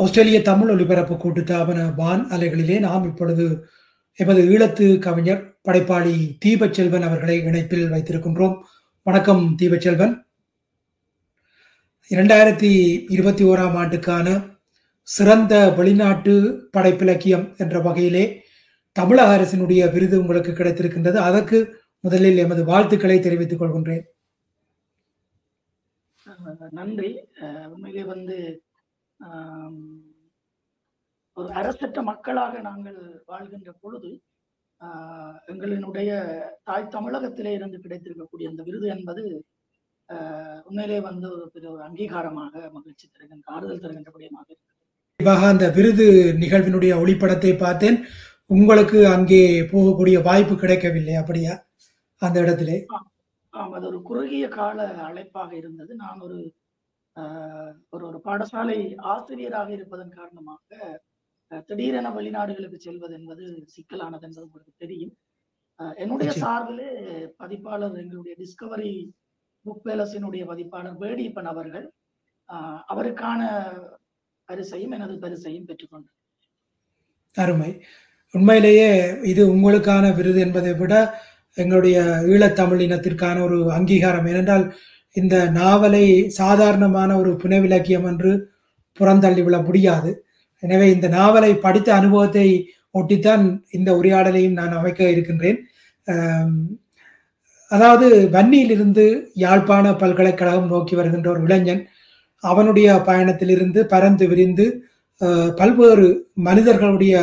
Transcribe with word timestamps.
ஆஸ்திரேலிய 0.00 0.42
தமிழ் 0.42 0.70
ஒலிபரப்பு 0.70 1.14
கூட்டுத்தாபன 1.14 1.94
வான் 1.94 2.26
அலைகளிலே 2.26 2.78
நாம் 2.78 3.04
இப்பொழுது 3.04 3.66
எமது 4.14 4.42
ஈழத்து 4.42 4.98
கவிஞர் 4.98 5.42
படைப்பாளி 5.62 6.38
தீபச்செல்வன் 6.44 7.06
அவர்களை 7.08 7.42
இணைப்பில் 7.42 7.90
வைத்திருக்கின்றோம். 7.90 8.54
வணக்கம் 9.02 9.56
தீபச்செல்வன். 9.62 10.14
இரண்டாயிரத்தி 12.10 12.70
இருபத்தி 13.08 13.44
ஓராம் 13.44 13.76
ஆண்டுக்கான 13.82 14.40
சிறந்த 15.02 15.70
வெளிநாட்டு 15.70 16.34
படைப்பிலக்கியம் 16.76 17.58
என்ற 17.58 17.80
வகையிலே 17.80 18.24
தமிழக 18.92 19.30
அரசினுடைய 19.36 19.92
விருது 19.92 20.20
உங்களுக்கு 20.20 20.52
கிடைத்திருக்கின்றது. 20.52 21.20
அதற்கு 21.28 21.80
முதலில் 22.00 22.36
எமது 22.36 22.64
வாழ்த்துக்களை 22.64 23.20
தெரிவித்துக் 23.20 23.62
கொள்கின்றேன். 23.62 24.04
நன்றி. 26.70 27.20
உண்மையிலே 27.72 28.04
வந்து 28.04 28.62
ஒரு 31.36 31.48
அரசற்ற 31.60 31.98
மக்களாக 32.02 32.54
நாங்கள் 32.68 32.98
வாழ்கின்ற 33.26 33.70
பொழுது 33.82 34.10
எங்களினுடைய 35.50 36.10
தாய் 36.68 36.92
தமிழகத்திலே 36.94 37.52
இருந்து 37.58 37.78
கிடைத்திருக்கக்கூடிய 37.84 38.46
அந்த 38.50 38.62
விருது 38.68 38.86
என்பது 38.96 39.22
உண்மையிலே 40.68 40.98
வந்து 41.08 41.26
ஒரு 41.34 41.44
பெரிய 41.54 41.68
ஒரு 41.74 41.82
அங்கீகாரமாக 41.88 42.54
மகிழ்ச்சி 42.76 43.06
தருகின்ற 43.06 43.46
ஆறுதல் 43.56 43.82
தருகின்றபடியமாக 43.84 44.48
கண்டிப்பாக 45.20 45.46
அந்த 45.52 45.66
விருது 45.76 46.06
நிகழ்வினுடைய 46.42 46.92
ஒளிப்படத்தை 47.02 47.52
பார்த்தேன். 47.56 47.98
உங்களுக்கு 48.50 48.98
அங்கே 49.14 49.42
போகக்கூடிய 49.72 50.16
வாய்ப்பு 50.28 50.54
கிடைக்கவில்லை 50.62 51.14
அப்படியா? 51.20 51.52
அந்த 52.22 52.36
இடத்திலே? 52.44 52.76
ஆம் 53.54 53.72
அது 53.76 53.84
ஒரு 53.90 53.98
குறுகிய 54.08 54.44
கால 54.58 54.86
அழைப்பாக 55.08 55.50
இருந்தது. 55.60 55.92
நான் 56.02 56.20
ஒரு 56.26 56.38
ஒரு 57.94 58.04
ஒரு 58.08 58.18
பாடசாலை 58.26 58.78
ஆசிரியராக 59.14 59.68
இருப்பதன் 59.72 60.16
காரணமாக 60.18 61.00
திடீரென 61.68 62.10
வெளிநாடுகளுக்கு 62.10 62.78
செல்வது 62.86 63.14
என்பது 63.14 63.44
சிக்கலானது 63.74 64.24
என்பது 64.28 64.46
உங்களுக்கு 64.46 64.72
தெரியும். 64.76 65.12
என்னுடைய 66.02 66.30
சார்பிலே 66.42 66.88
பதிப்பாளர் 67.40 67.98
எங்களுடைய 68.02 68.34
டிஸ்கவரி 68.42 68.92
புக் 69.64 69.84
பேலஸினுடைய 69.86 70.44
பதிப்பாளர் 70.50 70.96
வேடிப்பன் 71.02 71.50
அவர்கள் 71.52 71.86
அவருக்கான 72.92 73.40
பரிசையும் 74.48 74.94
எனது 74.96 75.14
பரிசையும் 75.18 75.68
பெற்றுக்கொண்டார். 75.68 76.18
அருமை. 77.34 77.70
உண்மையிலேயே 78.34 78.88
இது 79.32 79.42
உங்களுக்கான 79.54 80.04
விருது 80.16 80.40
என்பதை 80.40 80.72
விட 80.74 80.94
எங்களுடைய 81.58 81.98
ஈழத்தமிழ் 82.32 82.84
இனத்திற்கான 82.86 83.36
ஒரு 83.46 83.58
அங்கீகாரம். 83.78 84.28
ஏனென்றால் 84.32 84.64
இந்த 85.16 85.36
நாவலை 85.60 86.04
சாதாரணமான 86.40 87.10
ஒரு 87.20 87.32
புனைவிலக்கியம் 87.42 88.06
என்று 88.10 88.32
புறந்தள்ளிவிட 89.00 89.56
முடியாது. 89.68 90.10
எனவே 90.62 90.86
இந்த 90.94 91.06
நாவலை 91.18 91.52
படித்த 91.64 91.88
அனுபவத்தை 91.98 92.46
ஒட்டித்தான் 92.98 93.44
இந்த 93.76 93.90
உரையாடலையும் 93.98 94.58
நான் 94.60 94.78
அமைக்க 94.78 95.10
இருக்கின்றேன். 95.14 95.58
அதாவது 97.70 98.06
வன்னியிலிருந்து 98.36 99.04
யாழ்ப்பாண 99.42 99.92
பல்கலைக்கழகம் 100.02 100.72
நோக்கி 100.72 100.94
வருகின்ற 100.98 101.28
ஒரு 101.34 101.42
இளைஞன் 101.46 101.82
அவனுடைய 102.44 102.88
பயணத்திலிருந்து 103.08 103.80
பறந்து 103.92 104.24
விரிந்து 104.32 104.66
பல்வேறு 105.60 106.08
மனிதர்களுடைய 106.48 107.14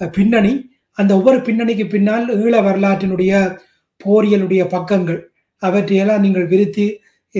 பின்னணி 0.00 0.52
அந்த 0.98 1.10
ஒவ்வொரு 1.18 1.38
பின்னணிக்கு 1.48 1.84
பின்னால் 1.94 2.26
ஈழ 2.42 2.54
வரலாற்றினுடைய 2.68 3.32
போரியலுடைய 4.00 4.62
பக்கங்கள் 4.74 5.20
அவற்றையெல்லாம் 5.62 6.24
நீங்கள் 6.24 6.50
விரித்து 6.52 6.86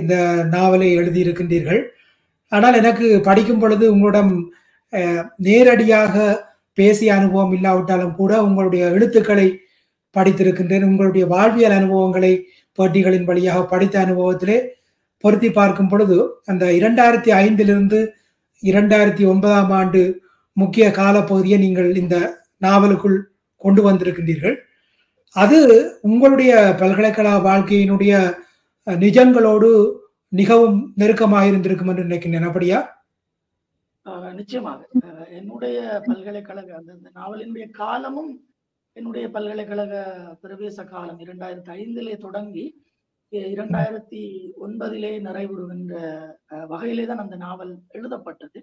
இந்த 0.00 0.14
நாவலை 0.54 0.88
எழுதியிருக்கின்றீர்கள். 0.98 1.82
ஆனால் 2.52 2.78
எனக்கு 2.80 3.06
படிக்கும் 3.28 3.60
பொழுது 3.62 3.84
உங்களிடம் 3.94 4.32
நேரடியாக 5.48 6.14
பேசிய 6.78 7.10
அனுபவம் 7.18 7.54
இல்லாவிட்டாலும் 7.56 8.16
கூட 8.20 8.32
உங்களுடைய 8.46 8.84
எழுத்துக்களை 8.96 9.48
படித்திருக்கின்றேன். 10.16 10.86
உங்களுடைய 10.90 11.24
வாழ்வியல் 11.34 11.76
அனுபவங்களை 11.78 12.32
போட்டிகளின் 12.78 13.28
வழியாக 13.30 13.60
படித்த 13.72 13.96
அனுபவத்திலே 14.04 14.58
பொருத்தி 15.24 15.48
பார்க்கும் 15.58 15.90
பொழுது 15.90 16.16
அந்த 16.50 16.64
இரண்டாயிரத்தி 16.78 17.30
ஐந்திலிருந்து 17.42 17.98
இரண்டாயிரத்தி 18.62 19.24
ஒன்பதாம் 19.32 19.72
ஆண்டு 19.78 20.00
முக்கிய 20.56 20.86
காலப்பகுதியை 21.00 21.58
நீங்கள் 21.64 21.90
இந்த 22.02 22.16
நாவலுக்குள் 22.64 23.18
கொண்டு 23.64 23.80
வந்திருக்கின்றீர்கள். 23.88 24.56
அது 25.36 25.58
உங்களுடைய 26.08 26.52
பல்கலைக்கழக 26.80 27.38
வாழ்க்கையினுடைய 27.48 28.12
நிஜங்களோடு 28.86 29.70
மிகவும் 30.32 30.78
நெருக்கமாக 31.00 31.46
இருந்திருக்கும் 31.46 31.90
என்று 31.92 32.04
நினைக்கின்றேன். 32.04 32.48
அப்படியா? 32.48 32.78
நிச்சயமாக. 34.38 34.80
என்னுடைய 35.38 35.76
பல்கலைக்கழக 36.06 36.70
அந்த 36.78 37.10
நாவலினுடைய 37.18 37.66
காலமும் 37.80 38.32
என்னுடைய 38.96 39.26
பல்கலைக்கழக 39.30 39.92
பிரவேச 40.42 40.84
காலம் 40.84 41.20
இரண்டாயிரத்தி 41.24 41.70
ஐந்திலே 41.82 42.14
தொடங்கி 42.16 42.64
இரண்டாயிரத்தி 43.32 44.22
ஒன்பதிலே 44.64 45.12
நிறைவுறுகின்ற 45.26 45.94
வகையிலே 46.72 47.04
தான் 47.06 47.22
அந்த 47.24 47.36
நாவல் 47.36 47.72
எழுதப்பட்டது. 47.88 48.60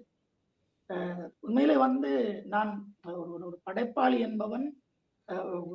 உண்மையிலே 1.46 1.76
வந்து 1.86 2.10
நான் 2.54 2.70
ஒரு 3.04 3.32
ஒரு 3.48 3.56
படைப்பாளி 3.64 4.18
என்பவன் 4.28 4.66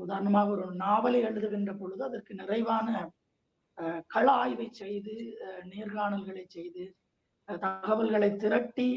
உதாரணமாக 0.03 0.49
ஒரு 0.55 0.65
நாவலை 0.85 1.19
எழுதுகின்ற 1.23 1.73
பொழுது 1.79 2.03
அதற்கு 2.03 2.33
நிறைவான 2.33 2.87
கள 4.13 4.27
ஆய்வை 4.41 4.67
செய்து 4.81 5.15
நேர்காணல்களை 5.71 6.45
செய்து 6.57 6.83
தகவல்களை 7.63 8.29
திரட்டி 8.43 8.89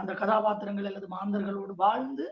அந்த 0.00 0.12
கதாபாத்திரங்கள் 0.20 0.88
அல்லது 0.90 1.08
மாந்தர்களோடு 1.16 1.74
வாழ்ந்து 1.84 2.26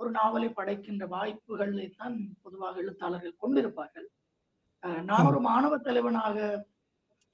ஒரு 0.00 0.10
நாவலை 0.18 0.48
படைக்கின்ற 0.58 1.04
வாய்ப்புகளை 1.14 1.86
தான் 2.00 2.16
பொதுவாக 2.42 2.76
எழுத்தாளர்கள் 2.82 3.40
கொண்டிருப்பார்கள். 3.42 4.06
நான் 5.08 5.28
ஒரு 5.30 5.40
மாணவ 5.48 5.74
தலைவனாக 5.86 6.36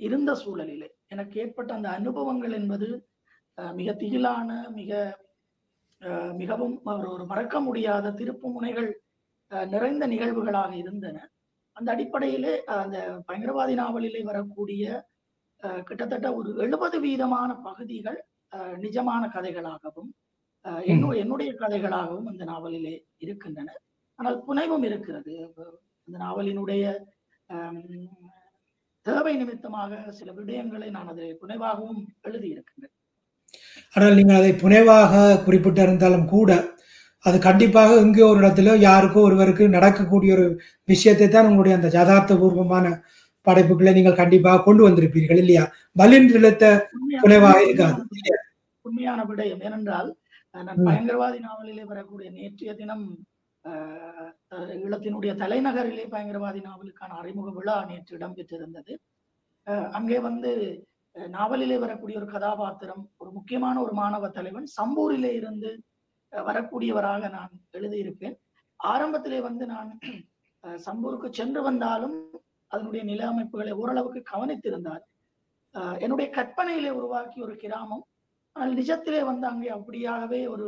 இருந்த 0.00 0.30
சூழலிலே 0.42 0.88
எனக்கு 1.14 1.34
ஏற்பட்ட 1.42 1.70
அந்த 1.74 1.88
அனுபவங்கள் 1.98 2.54
என்பது 2.60 2.88
மிக 3.78 3.90
திகிலான 4.02 4.50
மிக 4.78 4.92
மிகவும் 6.40 6.74
ஒரு 7.14 7.24
மறக்க 7.32 7.56
முடியாத 7.66 8.12
திருப்பு 8.18 8.48
முனைகள் 8.56 8.90
நிறைந்த 9.72 10.04
நிகழ்வுகளாக 10.12 10.72
இருந்தன. 10.82 11.18
அந்த 11.78 11.88
அடிப்படையிலே 11.94 12.54
அந்த 12.82 12.98
பயங்கரவாதி 13.28 13.74
நாவலிலே 13.82 14.22
வரக்கூடிய 14.30 14.84
கிட்டத்தட்ட 15.88 16.28
ஒரு 16.38 16.48
எழுபது 16.64 16.96
வீதமான 17.04 17.50
பகுதிகள் 17.66 18.18
நிஜமான 18.84 19.22
கதைகளாகவும் 19.36 20.12
என்னுடைய 21.22 21.50
கதைகளாகவும் 21.60 22.28
அந்த 22.30 22.42
நாவலிலே 22.52 22.94
இருக்கின்றன. 23.24 23.68
ஆனால் 24.18 24.36
புனைவும் 24.46 24.84
இருக்கிறது. 24.88 25.34
அந்த 26.06 26.16
நாவலினுடைய 26.24 26.84
தேவை 29.06 29.32
நிமித்தமாக 29.40 29.98
சில 30.18 30.28
விடயங்களை 30.38 30.88
நான் 30.96 31.10
அதை 31.12 31.28
புனைவாகவும் 31.42 32.00
எழுதியிருக்கின்றேன். 32.28 32.94
ஆனால் 33.94 34.16
நீங்கள் 34.18 34.38
அதை 34.40 34.52
புனைவாக 34.62 35.14
குறிப்பிட்டிருந்தாலும் 35.46 36.28
கூட 36.34 36.50
அது 37.24 37.36
கண்டிப்பாக 37.46 37.92
இங்கே 38.04 38.22
ஒரு 38.30 38.38
இடத்துல 38.42 38.74
யாருக்கோ 38.88 39.20
ஒருவருக்கு 39.28 39.64
நடக்கக்கூடிய 39.76 40.32
ஒரு 40.36 40.46
விஷயத்தை 40.88 41.26
தான் 41.28 41.48
உங்களுடைய 41.50 41.76
அந்த 41.78 41.88
யதார்த்த 41.96 42.34
பூர்வமான 42.42 42.86
படைப்புகளை 43.46 43.90
நீங்கள் 43.96 44.20
கண்டிப்பாக 44.20 44.62
கொண்டு 44.62 44.82
வந்திருப்பீர்கள் 44.86 45.40
இல்லையா? 45.42 45.64
பலின் 45.96 46.28
இழுத்த 46.36 46.64
புனைவாக 47.22 47.58
இருக்காது 47.66 48.00
உண்மையான 48.84 49.20
விடயம். 49.30 49.62
ஏனென்றால் 49.68 50.08
நான் 50.66 50.82
பயங்கரவாதி 50.88 51.38
நாவலிலே 51.46 51.84
வரக்கூடிய 51.84 52.28
நேற்றைய 52.36 52.72
தினம் 52.74 53.06
ஈழத்தினுடைய 54.82 55.32
தலைநகரிலே 55.42 56.04
பயங்கரவாதி 56.12 56.60
நாவலுக்கான 56.66 57.16
அறிமுக 57.20 57.50
விழா 57.56 57.76
நேற்று 57.90 58.12
இடம்பெற்றிருந்தது. 58.18 58.92
அங்கே 59.98 60.18
வந்து 60.28 60.50
நாவலிலே 61.16 61.76
வரக்கூடிய 61.84 62.16
ஒரு 62.20 62.28
கதாபாத்திரம் 62.34 63.04
ஒரு 63.16 63.30
முக்கியமான 63.36 63.76
ஒரு 63.80 63.92
மாணவ 64.00 64.28
தலைவன் 64.28 64.66
சம்பூரிலே 64.76 65.32
இருந்து 65.40 65.70
வரக்கூடியவராக 66.32 67.28
நான் 67.36 67.52
எழுதியிருப்பேன். 67.78 68.36
ஆரம்பத்திலே 68.80 69.38
வந்து 69.48 69.64
நான் 69.74 69.90
சம்பூருக்கு 70.86 71.28
சென்று 71.38 71.60
வந்தாலும் 71.62 72.16
அதனுடைய 72.70 73.02
நில 73.10 73.22
அமைப்புகளை 73.32 73.72
ஓரளவுக்கு 73.80 74.20
கவனித்திருந்தார். 74.32 75.04
என்னுடைய 76.04 76.26
கற்பனையிலே 76.36 76.90
உருவாக்கி 76.98 77.38
ஒரு 77.46 77.54
கிராமம். 77.64 78.04
ஆனால் 78.56 78.76
நிஜத்திலே 78.80 79.20
வந்து 79.30 79.46
அங்கே 79.52 79.70
அப்படியாகவே 79.78 80.40
ஒரு 80.54 80.66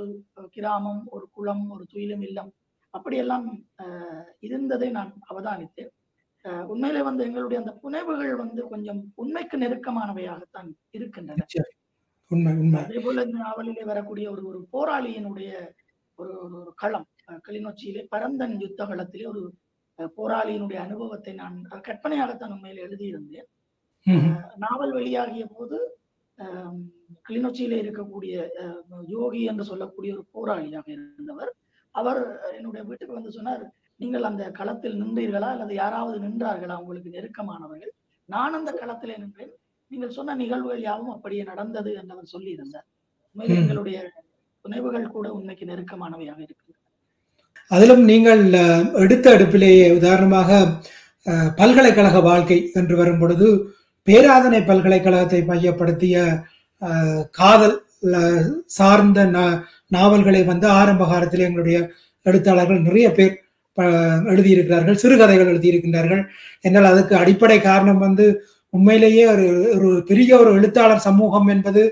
கிராமம் 0.56 1.02
ஒரு 1.16 1.26
குளம் 1.36 1.64
ஒரு 1.74 1.84
துயிலும் 1.92 2.24
இல்லம் 2.28 2.50
அப்படியெல்லாம் 2.94 3.46
இருந்ததை 4.46 4.88
நான் 4.98 5.12
அவதானித்தேன். 5.30 5.92
உண்மையிலே 6.72 7.02
வந்து 7.08 7.22
எங்களுடைய 7.28 7.58
அந்த 7.62 7.72
புனைவுகள் 7.82 8.34
வந்து 8.42 8.62
கொஞ்சம் 8.72 9.00
உண்மைக்கு 9.22 9.56
நெருக்கமானவையாகத்தான் 9.62 10.68
இருக்கின்றன. 10.98 11.46
உண்மை 12.30 12.52
உண்மை. 12.62 12.80
அதே 12.84 12.98
போல 13.04 13.22
இந்த 13.26 13.38
நாவலிலே 13.44 13.84
வரக்கூடிய 13.90 14.26
ஒரு 14.30 14.42
ஒரு 14.50 14.58
போராளியினுடைய 14.74 15.52
ஒரு 16.18 16.32
ஒரு 16.44 16.58
களம் 16.82 17.06
கிளிநொச்சியிலே 17.46 18.02
பரந்தன் 18.14 18.54
யுத்த 18.64 18.84
களத்திலே 18.90 19.26
ஒரு 19.32 19.42
போராளியினுடைய 20.18 20.78
அனுபவத்தை 20.86 21.32
நான் 21.42 21.56
கற்பனையாகத்தான் 21.86 22.54
உண்மையில 22.56 22.84
எழுதியிருந்தேன். 22.86 23.48
நாவல் 24.64 24.92
வெளியாகிய 24.98 25.44
போது 25.56 25.78
கிளிநொச்சியில 27.28 27.78
இருக்கக்கூடிய 27.82 28.34
யோகி 29.14 29.40
என்று 29.50 29.64
சொல்லக்கூடிய 29.64 30.10
ஒரு 30.16 30.24
போராளியாக 30.34 30.86
இருந்தவர் 30.96 31.52
அவர் 31.94 32.20
என்னுடைய 32.56 32.82
வீட்டுக்கு 32.88 33.18
வந்து 33.18 33.36
சொன்னார் 33.36 33.64
நீங்கள் 34.00 34.28
அந்த 34.30 34.44
களத்தில் 34.58 35.00
நின்றீர்களா? 35.02 35.48
அல்லது 35.54 35.74
யாராவது 35.74 36.18
நின்றார்களா? 36.24 36.74
உங்களுக்கு 36.82 37.14
நெருக்கமானவர்கள். 37.16 37.92
நான் 38.28 38.56
அந்த 38.58 38.70
களத்திலே 38.80 39.16
நின்றேன். 39.22 39.52
நீங்கள் 39.90 40.14
சொன்ன 40.16 40.34
நிகழ்வுகள் 40.40 40.82
யாவும் 40.84 41.14
அப்படியே 41.14 41.42
நடந்தது 41.44 41.90
என்று 41.98 42.14
அவர் 42.14 42.32
சொல்லியிருந்தார் 42.32 42.86
உண்மையிலே 43.36 43.54
ம். 43.54 43.62
எங்களுடைய 43.62 43.98
துணைவுகள் 44.64 45.12
கூட 45.12 45.26
உண்மைக்கு 45.36 45.64
நெருக்கமானவையாக 45.68 46.40
இருக்கு 46.46 46.66
அதிலும் 47.70 48.04
நீங்கள் 48.10 48.42
எடுத்த 49.02 49.26
எடுப்பிலேயே 49.36 49.88
உதாரணமாக 49.96 50.50
பல்கலைக்கழக 51.56 52.20
வாழ்க்கை 52.22 52.58
என்று 52.74 52.94
வரும் 52.96 53.18
பொழுது 53.18 53.48
பேராதனை 54.06 54.60
பல்கலைக்கழகத்தை 54.64 55.40
மையப்படுத்திய 55.44 56.16
காதல் 57.34 57.76
சார்ந்த 58.76 59.20
நாவல்களை 59.90 60.42
வந்து 60.44 60.66
ஆரம்ப 60.78 61.04
காலத்தில் 61.06 61.46
எங்களுடைய 61.46 61.78
எழுத்தாளர்கள் 62.26 62.86
நிறைய 62.86 63.08
பேர் 63.12 63.34
எழுதியிருக்கிறார்கள் 64.30 65.00
சிறுகதைகள் 65.00 65.50
எழுதியிருக்கின்றார்கள். 65.50 66.22
என்னால் 66.64 66.90
அதுக்கு 66.90 67.14
அடிப்படை 67.16 67.58
காரணம் 67.60 68.04
வந்து 68.06 68.24
உண்மையிலேயே 68.74 69.24
ஒரு 69.34 69.46
ஒரு 69.76 69.90
பெரிய 70.08 70.30
ஒரு 70.40 70.50
எழுத்தாளர் 70.58 71.06
சமூகம் 71.08 71.48
என்பது 71.54 71.82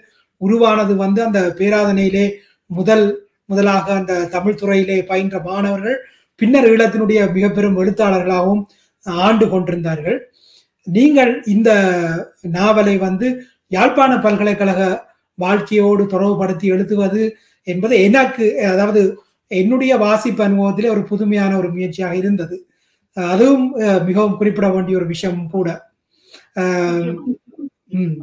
உருவானது 0.41 0.93
வந்து 1.05 1.21
அந்த 1.29 1.41
பேராதனையிலே 1.61 2.27
முதல் 2.71 3.07
முதலாக 3.51 3.87
அந்த 4.01 4.15
தமிழ் 4.35 4.61
துறையிலே 4.61 4.99
பயின்ற 5.11 5.37
மாணவர்கள் 5.49 5.99
பின்னர் 6.41 6.69
ஈழத்தினுடைய 6.73 7.21
மிக 7.37 7.47
பெரும் 7.49 7.79
எழுத்தாளர்களாகவும் 7.83 8.63
ஆண்டு 9.27 9.47
கொண்டிருந்தார்கள். 9.53 10.19
நீங்கள் 10.87 11.33
இந்த 11.55 11.71
நாவலை 12.57 12.95
வந்து 13.07 13.29
யாழ்ப்பாண 13.77 14.13
பல்கலைக்கழக 14.25 14.83
வாழ்க்கையோடு 15.39 16.03
தொடர்புபடுத்தி 16.13 16.67
எழுதுவது 16.75 17.23
என்பது 17.67 17.95
எனக்கு 18.09 18.47
அதாவது 18.73 19.01
என்னுடைய 19.51 19.93
வாசிப்பு 20.05 20.43
அனுபவத்திலே 20.47 20.89
ஒரு 20.95 21.03
புதுமையான 21.11 21.53
ஒரு 21.61 21.69
முயற்சியாக 21.75 22.15
இருந்தது. 22.23 22.57
அதுவும் 23.17 23.67
மிகவும் 24.09 24.39
குறிப்பிட 24.41 24.67
வேண்டிய 24.75 24.99
ஒரு 25.01 25.07
விஷயம் 25.15 25.43
கூட. 25.55 25.69
ம். 27.89 28.15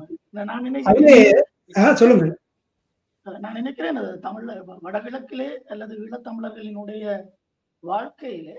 நான் 3.23 3.53
நினைக்கிறேன். 3.53 3.97
வ- 3.97 4.79
வடகிழக்கிலே 4.83 5.55
அல்லது 5.57 5.99
ஈழத்தமிழர்களினுடைய 5.99 7.03
வாழ்க்கையிலே 7.79 8.55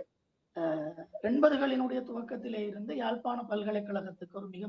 எண்பதுகளினுடைய 1.22 2.00
துவக்கத்திலே 2.00 2.66
இருந்து 2.66 2.96
யாழ்ப்பாண 2.96 3.42
பல்கலைக்கழகத்துக்கு 3.42 4.32
ஒரு 4.32 4.48
மிக 4.48 4.68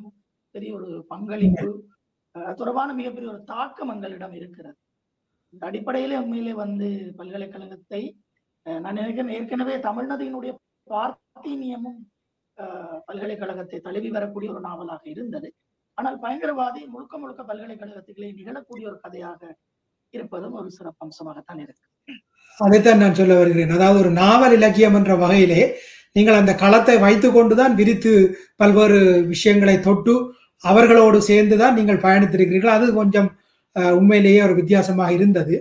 பெரிய 0.51 0.73
ஒரு 0.73 1.05
பங்களிப்பு 1.07 1.67
தொடர்பான 2.55 2.93
மிகப்பெரிய 2.93 3.31
ஒரு 3.31 3.43
தாக்கம் 3.43 3.89
எங்களிடம் 3.89 4.33
இருக்கிறது. 4.33 4.75
இந்த 5.49 5.65
அடிப்படையிலே 5.65 6.17
உண்மையிலே 6.17 6.53
வந்து 6.53 7.13
பல்கலைக்கழகத்தை 7.15 8.01
நான் 8.63 8.93
நினைக்கிறேன் 8.93 9.29
ஏற்கனவே 9.29 9.77
தமிழ்நதியினுடைய 9.77 10.51
பார்த்தீனியமும் 10.89 11.99
பல்கலைக்கழகத்தை 13.07 13.79
தழுவி 13.87 14.09
வரக்கூடிய 14.17 14.49
ஒரு 14.53 14.61
நாவலாக 14.67 15.03
இருந்தது. 15.13 15.49
ஆனால் 15.97 16.17
பயங்கரவாதி 16.23 16.81
முழுக்க 16.93 17.15
முழுக்க 17.23 17.41
பல்கலைக்கழகத்துக்களை 17.49 18.29
நிகழக்கூடிய 18.39 18.85
ஒரு 18.91 18.97
கதையாக 19.03 19.41
இருப்பதும் 20.13 20.55
ஒரு 20.59 20.69
சிறப்பம்சமாகத்தான் 20.77 21.61
இருக்கு. 21.65 21.85
அதைத்தான் 22.57 23.01
நான் 23.03 23.19
சொல்ல 23.19 23.33
வருகிறேன். 23.39 23.75
அதாவது 23.77 23.99
ஒரு 24.03 24.11
நாவல் 24.21 24.55
இலக்கியம் 24.57 24.97
என்ற 24.99 25.13
வகையிலே 25.23 25.61
நீங்கள் 26.17 26.39
அந்த 26.41 26.53
களத்தை 26.63 26.95
வைத்து 27.05 27.29
கொண்டுதான் 27.31 27.73
விரித்து 27.79 28.13
பல்வேறு 28.61 28.99
விஷயங்களை 29.33 29.77
தொட்டு 29.87 30.13
அவர்களோடு 30.63 31.17
சேர்ந்துதான் 31.29 31.77
நீங்கள் 31.79 32.03
பயணித்திருக்கிறீர்கள். 32.05 32.75
அது 32.77 32.85
கொஞ்சம் 32.99 33.29
உண்மையிலேயே 33.99 34.39
ஒரு 34.47 34.53
வித்தியாசமாக 34.59 35.15
இருந்தது. 35.17 35.55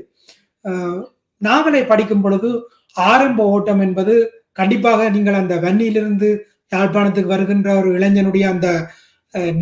நாவலை 1.40 1.82
படிக்கும் 1.92 2.22
பொழுது 2.24 2.50
ஆரம்ப 2.96 3.46
ஓட்டம் 3.54 3.82
என்பது 3.86 4.14
கண்டிப்பாக 4.58 5.08
நீங்கள் 5.14 5.40
அந்த 5.42 5.54
வன்னியிலிருந்து 5.64 6.28
யாழ்ப்பாணத்துக்கு 6.72 7.34
வருகின்ற 7.34 7.68
ஒரு 7.80 7.90
இளைஞனுடைய 7.98 8.44
அந்த 8.54 8.68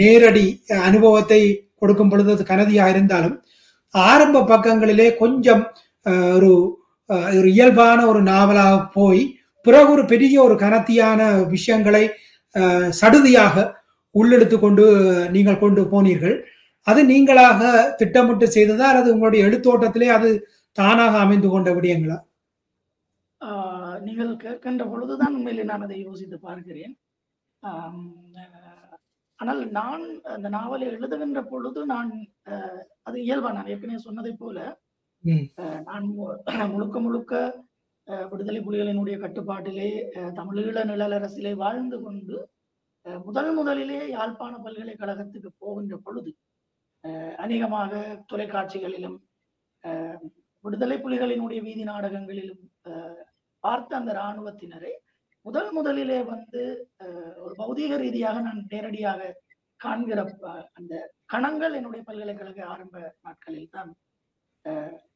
நேரடி 0.03 0.47
அனுபவத்தை 0.89 1.41
கொடுக்கும் 1.79 2.11
பொழுது 2.11 2.31
அது 2.35 2.45
கனதியாக 2.45 2.93
இருந்தாலும் 2.95 3.37
ஆரம்ப 3.95 4.45
பக்கங்களிலே 4.45 5.09
கொஞ்சம் 5.17 5.63
ஒரு 6.37 6.51
ஒரு 7.39 7.49
இயல்பான 7.57 8.01
ஒரு 8.07 8.21
நாவலாக 8.23 8.77
போய் 8.95 9.23
பிறகு 9.67 9.91
ஒரு 9.97 10.05
பெரிய 10.13 10.37
ஒரு 10.43 10.55
கனத்தியான 10.65 11.21
விஷயங்களை 11.55 12.05
சடுதியாக 13.01 13.57
உள்ளெடுத்து 14.15 14.57
கொண்டு 14.59 14.85
நீங்கள் 15.35 15.63
கொண்டு 15.65 15.83
போனீர்கள். 15.93 16.37
அது 16.87 17.01
நீங்களாக 17.05 17.61
திட்டமிட்டு 18.01 18.47
செய்ததா 18.57 18.87
அல்லது 18.91 19.13
உங்களுடைய 19.15 19.47
எழுத்தோட்டத்திலே 19.49 20.09
அது 20.17 20.31
தானாக 20.79 21.15
அமைந்து 21.25 21.49
கொண்ட 21.49 21.71
விடயங்களா? 21.77 22.17
நீங்கள் 24.07 24.33
கேட்கின்ற 24.45 24.85
பொழுதுதான் 24.93 25.35
உண்மையிலே 25.35 25.65
நான் 25.71 25.85
அதை 25.87 25.99
யோசித்து 26.01 26.37
பார்க்கிறேன். 26.41 26.95
ஆனால் 29.39 29.61
நான் 29.71 30.05
அந்த 30.35 30.49
நாவலை 30.49 30.87
எழுதுகின்ற 30.91 31.41
பொழுது 31.51 31.81
நான் 31.87 32.11
அது 33.03 33.17
இயல்பா 33.27 33.51
நான் 33.53 33.71
ஏற்கனவே 33.75 34.01
சொன்னதை 34.03 34.33
போல 34.35 34.59
நான் 35.89 36.07
முழுக்க 36.73 37.01
முழுக்க 37.01 37.35
விடுதலை 38.31 38.61
புலிகளினுடைய 38.61 39.17
கட்டுப்பாட்டிலே 39.19 39.89
தமிழீழ 40.39 40.79
நிழலரசிலே 40.85 41.53
வாழ்ந்து 41.55 41.99
கொண்டு 42.01 42.37
முதல் 43.27 43.53
முதலிலே 43.53 44.01
யாழ்ப்பாண 44.09 44.55
பல்கலைக்கழகத்துக்கு 44.59 45.51
போகின்ற 45.59 45.97
பொழுது 45.97 46.33
அநேகமாக 47.45 47.93
தொலைக்காட்சிகளிலும் 48.33 49.19
விடுதலை 50.65 50.97
புலிகளினுடைய 50.97 51.61
வீதி 51.63 51.85
நாடகங்களிலும் 51.85 52.63
பார்த்த 53.65 53.97
அந்த 54.01 54.11
இராணுவத்தினரை. 54.21 54.93
முதல் 55.47 55.71
முதலிலே 55.77 56.19
வந்து 56.33 56.63
ஒரு 57.45 57.55
பௌதீக 57.61 57.93
ரீதியாக 58.03 58.41
நான் 58.47 58.61
நேரடியாக 58.73 59.31
காண்கிற 59.85 60.21
அந்த 60.79 60.95
கணங்கள் 61.33 61.77
என்னுடைய 61.79 62.03
பல்கலைக்கழக 62.09 62.61
ஆரம்ப 62.75 62.97
நாட்களில் 63.25 63.73
தான் 63.77 63.91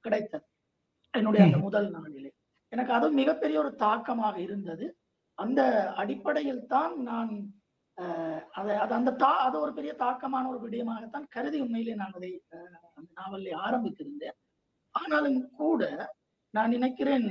கிடைத்தது. 0.05 0.47
என்னுடைய 1.15 1.43
அந்த 1.49 1.59
முதல் 1.67 1.89
நாளிலே. 1.97 2.31
எனக்கு 2.73 2.93
அது 2.97 3.07
மிகப்பெரிய 3.21 3.57
ஒரு 3.65 3.71
தாக்கமாக 3.85 4.37
இருந்தது. 4.47 4.87
அந்த 5.39 5.61
அடிப்படையில் 6.03 6.65
தான் 6.75 6.95
நான் 7.11 7.33
அதை 8.59 8.73
அது 8.85 8.93
அந்த 8.99 9.11
தா 9.23 9.31
அது 9.45 9.57
ஒரு 9.65 9.73
பெரிய 9.77 9.93
தாக்கமான 10.03 10.49
ஒரு 10.53 10.59
விடயமாகத்தான் 10.65 11.29
கருதி 11.35 11.59
உண்மையிலே 11.65 11.95
நான் 12.01 12.17
அதை 12.19 12.31
அந்த 12.97 13.09
நாவலை 13.19 13.53
ஆரம்பித்திருந்தேன். 13.67 14.37
ஆனாலும் 14.95 15.39
கூட 15.61 15.83
நான் 16.55 16.75
நினைக்கிறேன் 16.77 17.29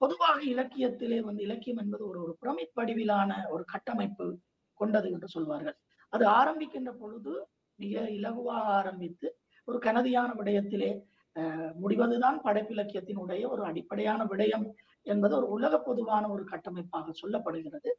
பொதுவாக 0.00 0.38
இலக்கியத்திலே 0.46 1.18
வந்து 1.20 1.42
இலக்கியம் 1.42 1.78
என்பது 1.78 2.02
ஒரு 2.08 2.18
ஒரு 2.24 2.34
பிரமிட் 2.40 2.74
வடிவிலான 2.76 3.30
ஒரு 3.50 3.64
கட்டமைப்பு 3.66 4.26
கொண்டது 4.80 5.08
என்று 5.10 5.28
சொல்வார்கள். 5.28 5.76
அது 6.12 6.24
ஆரம்பிக்கின்ற 6.34 6.90
பொழுது 6.94 7.32
மிக 7.78 7.94
இலகுவாக 8.10 8.66
ஆரம்பித்து 8.76 9.26
ஒரு 9.68 9.78
கனதியான 9.80 10.30
விடயத்திலே 10.34 10.90
அஹ், 11.36 11.72
முடிவதுதான் 11.74 12.38
படைப்பிலக்கியத்தினுடைய 12.44 13.42
ஒரு 13.48 13.62
அடிப்படையான 13.64 14.20
விடயம் 14.24 14.64
என்பது 15.06 15.34
ஒரு 15.36 15.46
உலக 15.48 15.74
பொதுவான 15.80 16.24
ஒரு 16.28 16.44
கட்டமைப்பாக 16.44 17.12
சொல்லப்படுகிறது. 17.20 17.90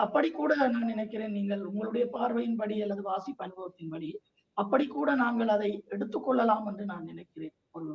அப்படி 0.00 0.28
கூட 0.32 0.50
நான் 0.62 0.90
நினைக்கிறேன் 0.90 1.32
நீங்கள் 1.32 1.62
உங்களுடைய 1.70 2.04
பார்வையின்படி 2.12 2.76
அல்லது 2.84 3.02
வாசிப்பு 3.02 3.44
அனுபவத்தின்படி 3.44 4.08
அப்படி 4.56 4.84
கூட 4.88 5.10
நாங்கள் 5.16 5.48
அதை 5.48 5.70
எடுத்துக்கொள்ளலாம் 5.94 6.66
என்று 6.66 6.84
நான் 6.86 7.08
நினைக்கிறேன். 7.08 7.54
ஒரு 7.74 7.86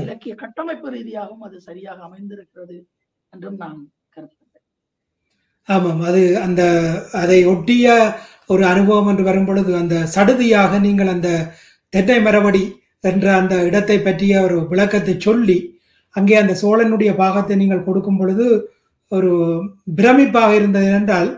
இலக்கிய 0.00 0.34
கட்டமைப்பு 0.34 0.88
ரீதியாகவும் 0.90 1.40
அது 1.40 1.58
சரியாக 1.60 1.98
அமைந்திருக்கிறது 2.02 2.76
என்றும் 3.32 3.56
நான் 3.56 3.78
கருதுகிறேன் 4.10 4.64
ஆமாம் 5.68 6.00
அது 6.00 6.22
அந்த 6.38 6.62
அதை 7.12 7.38
ஒட்டிய 7.44 7.86
ஒரு 8.46 8.64
அனுபவம் 8.66 9.08
என்று 9.08 9.24
வரும் 9.24 9.46
பொழுது 9.46 9.76
அந்த 9.76 9.96
சடுதியாக 10.14 10.80
நீங்கள் 10.80 11.08
அந்த 11.08 11.28
தென்னை 11.92 12.18
மரபடி 12.20 12.62
என்ற 13.04 13.26
அந்த 13.34 13.54
இடத்தை 13.64 13.98
பற்றிய 14.00 14.42
ஒரு 14.42 14.56
விளக்கத்தை 14.68 15.14
சொல்லி 15.18 15.58
அங்கே 16.16 16.36
அந்த 16.36 16.54
சோழனுடைய 16.62 17.10
பாகத்தை 17.14 17.56
நீங்கள் 17.56 17.84
கொடுக்கும் 17.84 18.16
பொழுது 18.16 18.46
ஒரு 19.12 19.30
பிரமிப்பாக 19.96 20.52
இருந்தது 20.54 20.90
என்றால் 20.92 21.30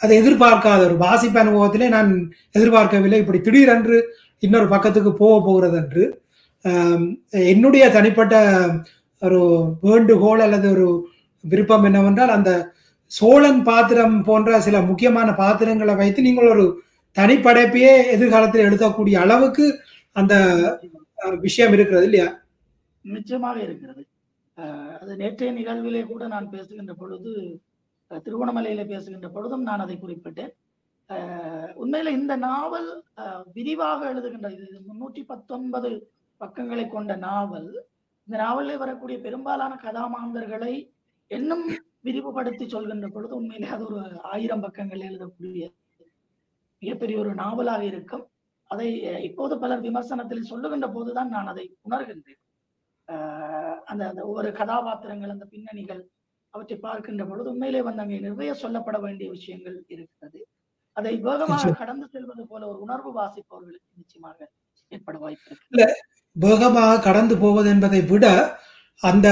அதை 0.00 0.14
எதிர்பார்க்காத 0.18 0.80
ஒரு 0.84 0.96
வாசிப்பு 0.96 1.38
அனுபவத்திலே 1.40 1.88
நான் 1.88 2.10
எதிர்பார்க்கவில்லை. 2.54 3.18
இப்படி 3.18 3.40
திடீரென்று 3.40 3.96
இன்னொரு 4.42 4.68
பக்கத்துக்கு 4.68 5.12
போக 5.14 5.34
போகிறது 5.44 5.76
என்று 5.76 6.04
என்னுடைய 7.50 7.84
தனிப்பட்ட 7.90 8.34
ஒரு 9.22 9.40
வேண்டுகோள் 9.82 10.40
அல்லது 10.40 10.66
ஒரு 10.70 10.86
விருப்பம் 11.44 11.84
என்னவென்றால் 11.84 12.36
அந்த 12.36 12.50
சோழன் 13.12 13.62
பாத்திரம் 13.62 14.16
போன்ற 14.22 14.60
சில 14.60 14.76
முக்கியமான 14.80 15.28
பாத்திரங்களை 15.34 15.94
வைத்து 15.94 16.20
நீங்கள் 16.22 16.52
ஒரு 16.54 16.64
தனிப்படைப்பையே 17.16 17.92
எதிர்காலத்தில் 18.14 18.66
எழுதக்கூடிய 18.68 19.16
அளவுக்கு 19.24 19.64
அந்த 20.16 20.34
விஷயம் 21.40 21.72
இருக்கிறது 21.72 22.04
இல்லையா? 22.04 22.28
நிச்சயமாக 23.04 23.58
இருக்கிறது. 23.62 24.02
அது 25.00 25.12
நேற்றைய 25.16 25.50
நிகழ்விலே 25.52 26.02
கூட 26.06 26.22
நான் 26.26 26.50
பேசுகின்ற 26.50 26.94
பொழுது 26.94 27.30
திருவண்ணாமலையில 28.10 28.82
பேசுகின்ற 28.86 29.28
பொழுதும் 29.28 29.62
நான் 29.62 29.84
அதை 29.84 29.96
குறிப்பிட்டேன். 29.96 30.52
உண்மையில 31.82 32.12
இந்த 32.18 32.34
நாவல் 32.46 32.88
விரிவாக 33.54 34.00
எழுதுகின்ற 34.12 34.48
இது 34.56 34.66
முன்னூற்றி 34.88 35.22
பத்தொன்பது 35.26 35.90
பக்கங்களை 36.42 36.84
கொண்ட 36.88 37.12
நாவல் 37.16 37.70
இந்த 38.28 38.36
நாவலில் 38.42 38.82
வரக்கூடிய 38.82 39.16
பெரும்பாலான 39.18 39.72
கதாமாந்தர்களை 39.82 40.74
இன்னும் 41.30 41.64
விரிவுபடுத்தி 42.00 42.64
சொல்கின்ற 42.68 43.08
பொழுது 43.08 43.34
உண்மையிலே 43.36 43.68
அது 43.68 43.84
ஒரு 43.86 44.20
ஆயிரம் 44.22 44.60
பக்கங்கள் 44.60 45.06
எழுதக்கூடிய 45.08 45.64
மிகப்பெரிய 46.82 47.16
ஒரு 47.18 47.32
நாவலாக 47.34 47.82
இருக்கும். 47.84 48.24
அதை 48.70 48.86
இப்போது 49.22 49.54
பலர் 49.58 49.80
விமர்சனத்தில் 49.80 50.48
சொல்லுகின்ற 50.50 50.86
போதுதான் 50.88 51.28
நான் 51.28 51.50
அதை 51.52 51.64
உணர்கின்றேன். 51.90 52.40
ஆஹ் 53.08 53.78
அந்த 53.90 54.02
அந்த 54.08 54.20
ஒவ்வொரு 54.22 54.50
கதாபாத்திரங்கள் 54.52 55.34
அந்த 55.34 55.44
பின்னணிகள் 55.44 56.02
அவற்றை 56.54 56.78
பார்க்கின்ற 56.78 57.24
பொழுது 57.26 57.50
உண்மையிலே 57.50 57.82
வந்து 57.82 58.02
அங்கே 58.02 58.18
நிறைய 58.20 58.52
சொல்லப்பட 58.62 58.98
வேண்டிய 59.00 59.28
விஷயங்கள் 59.30 59.76
இருக்கிறது. 59.88 60.40
அதை 60.96 61.12
வேகமாக. 61.20 61.72
கடந்து 61.72 62.06
செல்வது 62.08 62.44
போல 62.46 62.68
ஒரு 62.68 62.80
உணர்வு 62.80 63.10
வாசிப்பவர்களுக்கு 63.20 63.90
நிச்சயமாக 63.96 64.38
ஏற்பட 64.92 65.18
வாய்ப்பு 65.18 65.50
இருக்கு. 65.50 65.94
வேகமாக 66.36 66.98
கடந்து 66.98 67.36
போவது 67.36 67.68
என்பதை 67.68 68.00
விட 68.02 68.26
அந்த 69.02 69.28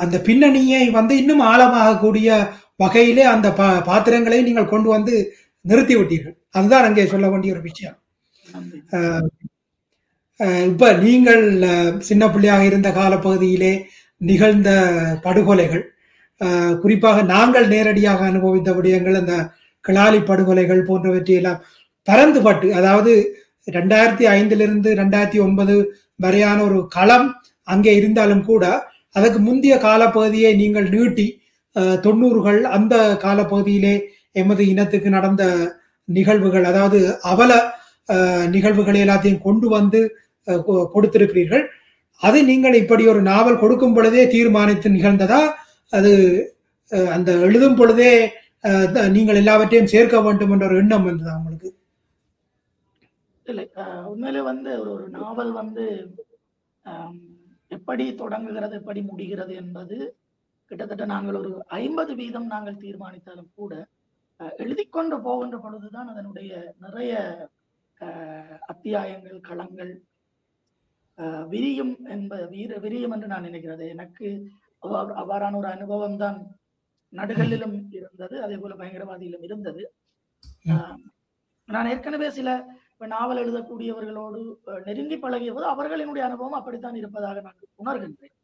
அந்த 0.00 0.18
பின்னணியை 0.18 0.90
வந்து 0.90 1.16
இன்னும் 1.16 1.40
ஆழமாக 1.40 1.98
கூடிய 1.98 2.28
வகையிலே 2.76 3.22
அந்த 3.22 3.48
பா- 3.50 3.82
பாத்திரங்களை 3.84 4.42
நீங்கள் 4.42 4.68
கொண்டு 4.68 4.88
வந்து 4.88 5.14
நிறுத்தி 5.64 5.96
விட்டீர்கள். 5.96 6.36
அதுதான் 6.50 6.84
அங்கே 6.84 7.06
சொல்ல 7.06 7.28
வேண்டிய 7.30 7.52
ஒரு 7.52 7.62
விஷயம். 7.62 7.96
இப்ப 10.66 10.92
நீங்கள் 10.92 11.44
சின்ன 12.00 12.30
பிள்ளையாக 12.30 12.64
இருந்த 12.64 12.90
காலப்பகுதியிலே 12.90 13.72
நிகழ்ந்த 14.20 14.70
படுகொலைகள் 15.22 15.84
குறிப்பாக 16.80 17.22
நாங்கள் 17.22 17.68
நேரடியாக 17.68 18.24
அனுபவித்த 18.24 18.72
விடயங்கள் 18.72 19.14
அந்த 19.14 19.34
கிளாலி 19.84 20.18
படுகொலைகள் 20.20 20.82
போன்றவற்றை 20.82 21.34
எல்லாம் 21.34 21.60
பரந்துபட்டு 22.08 22.68
அதாவது 22.74 23.12
ரெண்டாயிரத்தி 23.66 24.24
ஐந்திலிருந்து 24.28 24.94
ரெண்டாயிரத்தி 24.94 25.40
ஒன்பது 25.42 25.74
வரையான 26.16 26.62
ஒரு 26.62 26.88
களம் 26.88 27.28
அங்கே 27.62 27.96
இருந்தாலும் 27.96 28.44
கூட 28.44 28.64
அதற்கு 29.10 29.38
முந்தைய 29.38 29.76
காலப்பகுதியை 29.78 30.56
நீங்கள் 30.56 30.88
நீட்டி 30.88 31.26
தொண்ணூறுகள் 32.00 32.62
அந்த 32.62 33.18
காலப்பகுதியிலே 33.22 33.94
எமது 34.32 34.68
இனத்துக்கு 34.68 35.10
நடந்த 35.10 35.44
நிகழ்வுகள் 36.08 36.64
அதாவது 36.64 37.18
அவல 37.22 37.52
நிகழ்வுகளை 38.48 39.00
எல்லாத்தையும் 39.02 39.38
கொண்டு 39.38 39.68
வந்து 39.68 40.00
கொ- 40.48 40.86
கொடுத்திருக்கிறீர்கள். 40.94 41.64
அது 42.22 42.44
நீங்கள் 42.44 42.74
இப்படி 42.74 43.06
ஒரு 43.06 43.22
நாவல் 43.22 43.58
கொடுக்கும் 43.58 43.94
பொழுதே 43.94 44.26
தீர்மானித்து 44.26 44.90
நிகழ்ந்ததா? 44.90 45.40
அது 45.92 46.12
அந்த 47.12 47.32
எழுதும் 47.32 47.76
பொழுதே 47.76 48.32
த- 48.92 49.08
நீங்கள் 49.08 49.36
எல்லாவற்றையும் 49.36 49.86
சேர்க்க 49.86 50.20
வேண்டும் 50.20 50.50
என்ற 50.50 50.66
ஒரு 50.66 50.76
எண்ணம் 50.76 51.04
வந்ததா 51.04 51.36
உங்களுக்கு? 51.36 51.68
இல்லை. 53.52 53.66
உண்மையிலே 54.06 54.42
வந்து 54.44 54.70
ஒரு 54.80 54.90
ஒரு 54.92 55.06
நாவல் 55.16 55.52
வந்து 55.54 55.84
எப்படி 57.70 58.04
தொடங்குகிறது 58.16 58.74
எப்படி 58.78 59.00
முடிகிறது 59.02 59.52
என்பது 59.56 59.96
கிட்டத்தட்ட 60.70 61.04
நாங்கள் 61.06 61.38
ஒரு 61.40 61.50
ஐம்பது 61.76 62.12
வீதம் 62.14 62.46
நாங்கள் 62.48 62.82
தீர்மானித்தாலும் 62.82 63.52
கூட 63.54 63.72
அஹ், 64.40 64.54
எழுதிக் 64.58 64.92
கொண்டு 64.92 65.16
போகின்ற 65.22 65.56
பொழுதுதான் 65.58 66.08
அதனுடைய 66.08 66.52
நிறைய 66.78 67.12
அத்தியாயங்கள் 68.68 69.38
களங்கள் 69.40 69.92
விரியும் 71.48 71.92
என்ப 72.08 72.34
வீர 72.46 72.78
விரியும் 72.78 73.12
என்று 73.12 73.26
நான் 73.26 73.44
நினைக்கிறது. 73.44 73.84
எனக்கு 73.88 74.26
அவ- 74.82 75.16
அவ்வாறான 75.20 75.56
ஒரு 75.56 75.68
அனுபவம் 75.68 76.16
தான் 76.16 76.38
நடுகளிலும் 77.12 77.74
இருந்தது. 77.98 78.36
அதே 78.42 78.56
போல 78.56 78.74
பயங்கரவாதியிலும் 78.74 79.44
இருந்தது. 79.44 79.82
ஆஹ், 80.66 80.98
நான் 81.68 81.88
ஏற்கனவே 81.88 82.28
சில 82.30 82.48
இப்ப 83.02 83.14
நாவல் 83.14 83.40
எழுதக்கூடியவர்களோடு 83.42 84.40
நெருங்கி 84.86 85.16
பழகிய 85.22 85.52
போது 85.54 85.66
அவர்களினுடைய 85.70 86.22
அனுபவம் 86.26 86.56
அப்படித்தான் 86.58 86.98
இருப்பதாக 87.00 87.40
நான் 87.46 87.56
உணர்கின்றேன். 87.82 88.34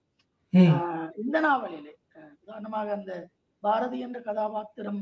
இந்த 1.23 1.37
நாவலிலே 1.45 1.93
உதாரணமாக 2.43 2.89
அந்த 2.97 3.13
பாரதி 3.63 3.99
என்ற 4.07 4.19
கதாபாத்திரம் 4.29 5.01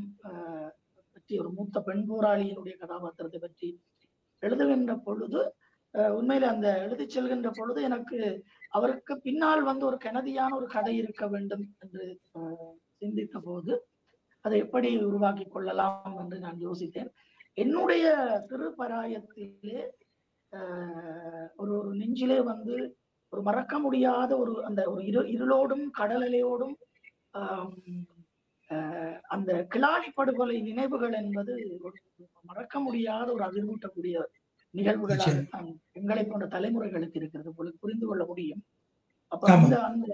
பற்றி 1.15 1.39
ஒரு 1.43 1.49
மூத்த 1.55 1.81
பெண் 1.87 2.05
போராளியினுடைய 2.09 2.75
கதாபாத்திரத்தை 2.83 3.39
பற்றி 3.45 3.69
எழுதுகின்ற 4.43 4.95
பொழுது 5.07 5.41
உண்மையில 6.17 6.51
அந்த 6.55 6.67
எழுதிச் 6.85 7.15
செல்கின்ற 7.15 7.51
பொழுது 7.59 7.81
எனக்கு 7.89 8.19
அவருக்கு 8.79 9.15
பின்னால் 9.25 9.67
வந்து 9.69 9.85
ஒரு 9.89 9.99
கெனதியான 10.05 10.53
ஒரு 10.59 10.69
கதை 10.75 10.95
இருக்க 11.01 11.25
வேண்டும் 11.35 11.65
என்று 11.83 12.05
சிந்தித்த 13.01 13.39
போது 13.47 13.73
அதை 14.45 14.59
எப்படி 14.65 14.91
உருவாக்கி 15.09 15.47
கொள்ளலாம் 15.47 16.19
என்று 16.23 16.39
நான் 16.45 16.63
யோசித்தேன். 16.67 17.11
என்னுடைய 17.57 18.05
சிறு 18.47 18.67
பராயத்திலே 18.77 19.79
ஆஹ் 20.51 21.47
ஒரு 21.55 21.71
ஒரு 21.77 21.89
நெஞ்சிலே 21.95 22.39
வந்து 22.49 22.75
ஒரு 23.33 23.41
மறக்க 23.41 23.73
முடியாத 23.79 24.31
ஒரு 24.37 24.53
அந்த 24.65 24.81
ஒரு 24.91 25.01
இரு 25.05 25.21
இருளோடும் 25.33 25.85
கடலலையோடும் 25.97 26.75
அந்த 29.29 29.51
கிளாடி 29.73 30.09
படுகொலை 30.13 30.57
நினைவுகள் 30.61 31.15
என்பது 31.19 31.53
மறக்க 32.45 32.79
முடியாத 32.79 33.27
ஒரு 33.33 33.43
அதிர்வூட்டக்கூடிய 33.43 34.15
நிகழ்வுகளாக 34.73 35.17
நிச்சயம். 35.25 35.49
தான் 35.51 35.67
எங்களை 35.93 36.23
போன்ற 36.25 36.45
தலைமுறைகளுக்கு 36.47 37.19
இருக்கிறது 37.19 37.51
போல 37.53 37.71
புரிந்து 37.81 38.05
கொள்ள 38.05 38.23
முடியும் 38.25 38.63
அப்ப. 39.31 39.43
அந்த 39.55 39.75
அந்த 39.89 40.07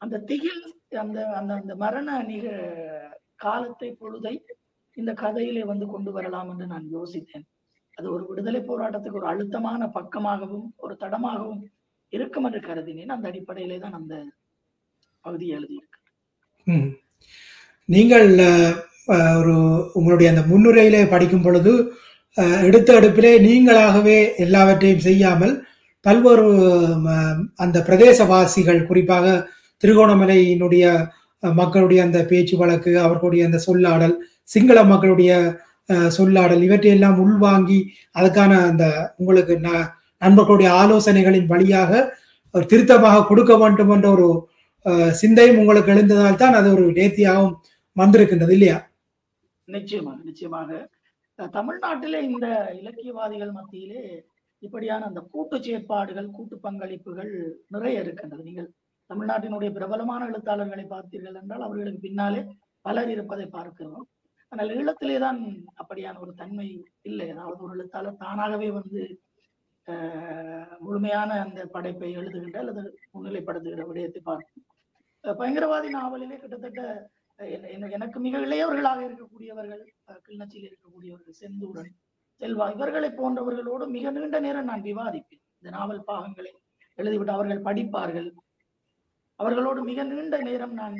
அந்த 0.00 0.16
திகில் 0.28 0.62
அந்த 0.98 1.18
அந்த 1.38 1.52
அந்த 1.54 1.72
மரண 1.76 2.08
நிக 2.28 2.46
காலத்தை 3.36 3.88
பொழுதை 3.94 4.34
இந்த 4.98 5.12
கதையிலே 5.18 5.62
வந்து 5.66 5.86
கொண்டு 5.88 6.10
வரலாம் 6.14 6.48
என்று 6.52 6.66
நான் 6.66 6.86
யோசித்தேன். 6.94 7.44
அது 7.98 8.06
ஒரு 8.14 8.24
விடுதலை 8.28 8.60
போராட்டத்துக்கு 8.62 9.20
ஒரு 9.20 9.28
அழுத்தமான 9.30 9.82
பக்கமாகவும் 9.94 10.66
ஒரு 10.78 10.94
தடமாகவும் 11.00 11.62
இருக்கும் 12.12 12.46
என்று 12.48 12.60
கருதினேன். 12.62 13.12
அந்த 13.14 13.26
அடிப்படையிலே 13.30 13.78
தான் 13.78 13.98
அந்த 13.98 14.14
பகுதியை 15.24 15.54
எழுதியிருக்கேன் 15.58 16.84
நீங்கள் 17.88 18.28
ஒரு 19.38 19.54
உங்களுடைய 19.94 20.28
அந்த 20.32 20.42
முன்னுரையிலே 20.48 21.02
படிக்கும் 21.10 21.44
பொழுது 21.44 21.72
அஹ், 22.36 22.60
எடுத்த 22.66 22.90
எடுப்பிலே 22.98 23.30
நீங்களாகவே 23.44 24.16
எல்லாவற்றையும் 24.44 25.06
செய்யாமல் 25.06 25.54
பல்வேறு 26.06 26.48
அந்த 27.58 27.78
பிரதேசவாசிகள் 27.88 28.86
குறிப்பாக 28.86 29.26
திருகோணமலையினுடைய 29.82 30.84
மக்களுடைய 31.42 32.00
அந்த 32.04 32.18
பேச்சு 32.26 32.54
வழக்கு 32.56 32.92
அவர்களுடைய 33.00 33.42
அந்த 33.46 33.58
சொல்லாடல் 33.64 34.14
சிங்கள 34.48 34.78
மக்களுடைய 34.88 35.32
அஹ், 35.88 36.10
சொல்லாடல் 36.16 36.62
இவற்றையெல்லாம் 36.64 37.18
உள்வாங்கி 37.20 37.78
அதுக்கான 38.14 38.52
அந்த 38.66 38.84
உங்களுக்கு 39.16 39.54
ந- 39.62 39.86
நண்பர்களுடைய 40.22 40.70
ஆலோசனைகளின் 40.80 41.46
வழியாக 41.46 41.90
ஒரு 42.54 42.64
திருத்தமாக 42.66 43.24
கொடுக்க 43.26 43.52
வேண்டும் 43.56 43.92
என்ற 43.94 44.08
ஒரு 44.10 44.28
அஹ், 44.86 45.12
சிந்தையும் 45.14 45.60
உங்களுக்கு 45.60 45.92
எழுந்ததால் 45.92 46.36
தான் 46.36 46.54
அது 46.54 46.68
ஒரு 46.74 46.84
நேர்த்தியாகவும் 46.92 47.56
வந்திருக்கின்றது 47.96 48.52
இல்லையா? 48.52 48.76
நிச்சயமாக 49.68 50.18
நிச்சயமாக. 50.24 50.70
தமிழ்நாட்டிலே 51.52 52.20
இந்த 52.28 52.46
இலக்கியவாதிகள் 52.80 53.52
மத்தியிலே 53.52 54.02
இப்படியான 54.62 55.04
அந்த 55.04 55.20
கூட்டு 55.32 55.56
செயற்பாடுகள் 55.64 56.28
கூட்டு 56.30 56.56
பங்களிப்புகள் 56.62 57.32
நிறைய 57.68 58.02
இருக்கின்றது. 58.02 58.42
நீங்கள் 58.44 58.68
தமிழ்நாட்டினுடைய 59.10 59.70
பிரபலமான 59.78 60.28
எழுத்தாளர்களை 60.30 60.84
பார்த்தீர்கள் 60.94 61.38
என்றால் 61.40 61.66
அவர்களுக்கு 61.66 62.00
பின்னாலே 62.06 62.40
பலர் 62.86 63.10
இருப்பதை 63.14 63.46
பார்க்கிறோம். 63.56 64.06
ஆனால் 64.52 64.72
ஈழத்திலே 64.78 65.16
தான் 65.24 65.40
அப்படியான 65.80 66.20
ஒரு 66.24 66.32
தன்மை 66.40 66.68
இல்லை. 67.10 67.26
அதாவது 67.34 67.60
ஒரு 67.66 67.74
எழுத்தாளர் 67.78 68.22
தானாகவே 68.24 68.68
வந்து 68.78 69.00
முழுமையான 70.86 71.30
அந்த 71.44 71.60
படைப்பை 71.74 72.10
எழுதுகின்ற 72.20 72.58
அல்லது 72.62 72.82
முன்னிலைப்படுத்துகிற 73.14 73.84
விடயத்தை 73.90 74.20
பார்க்கும். 74.30 74.64
பயங்கரவாதி 75.24 75.88
நாவலிலே 75.96 76.36
கிட்டத்தட்ட 76.42 76.82
எனக்கு 77.96 78.18
மிக 78.26 78.36
இளையவர்களாக 78.46 79.00
இருக்கக்கூடியவர்கள் 79.08 79.82
கிளிநொச்சியில் 80.24 80.68
இருக்கக்கூடியவர்கள் 80.70 81.38
செந்தூரன் 81.40 81.90
செல்வா 82.40 82.66
இவர்களை 82.74 83.10
போன்றவர்களோடு 83.20 83.84
மிக 83.96 84.10
நீண்ட 84.16 84.38
நேரம் 84.46 84.68
நான் 84.70 84.86
விவாதிப்பேன். 84.88 85.42
இந்த 85.60 85.70
நாவல் 85.76 86.06
பாகங்களை 86.10 86.52
எழுதிவிட்டு 86.98 87.36
அவர்கள் 87.36 87.66
படிப்பார்கள். 87.68 88.28
அவர்களோடு 89.38 89.82
மிக 89.82 90.02
நீண்ட 90.04 90.38
நேரம் 90.42 90.72
நான் 90.72 90.96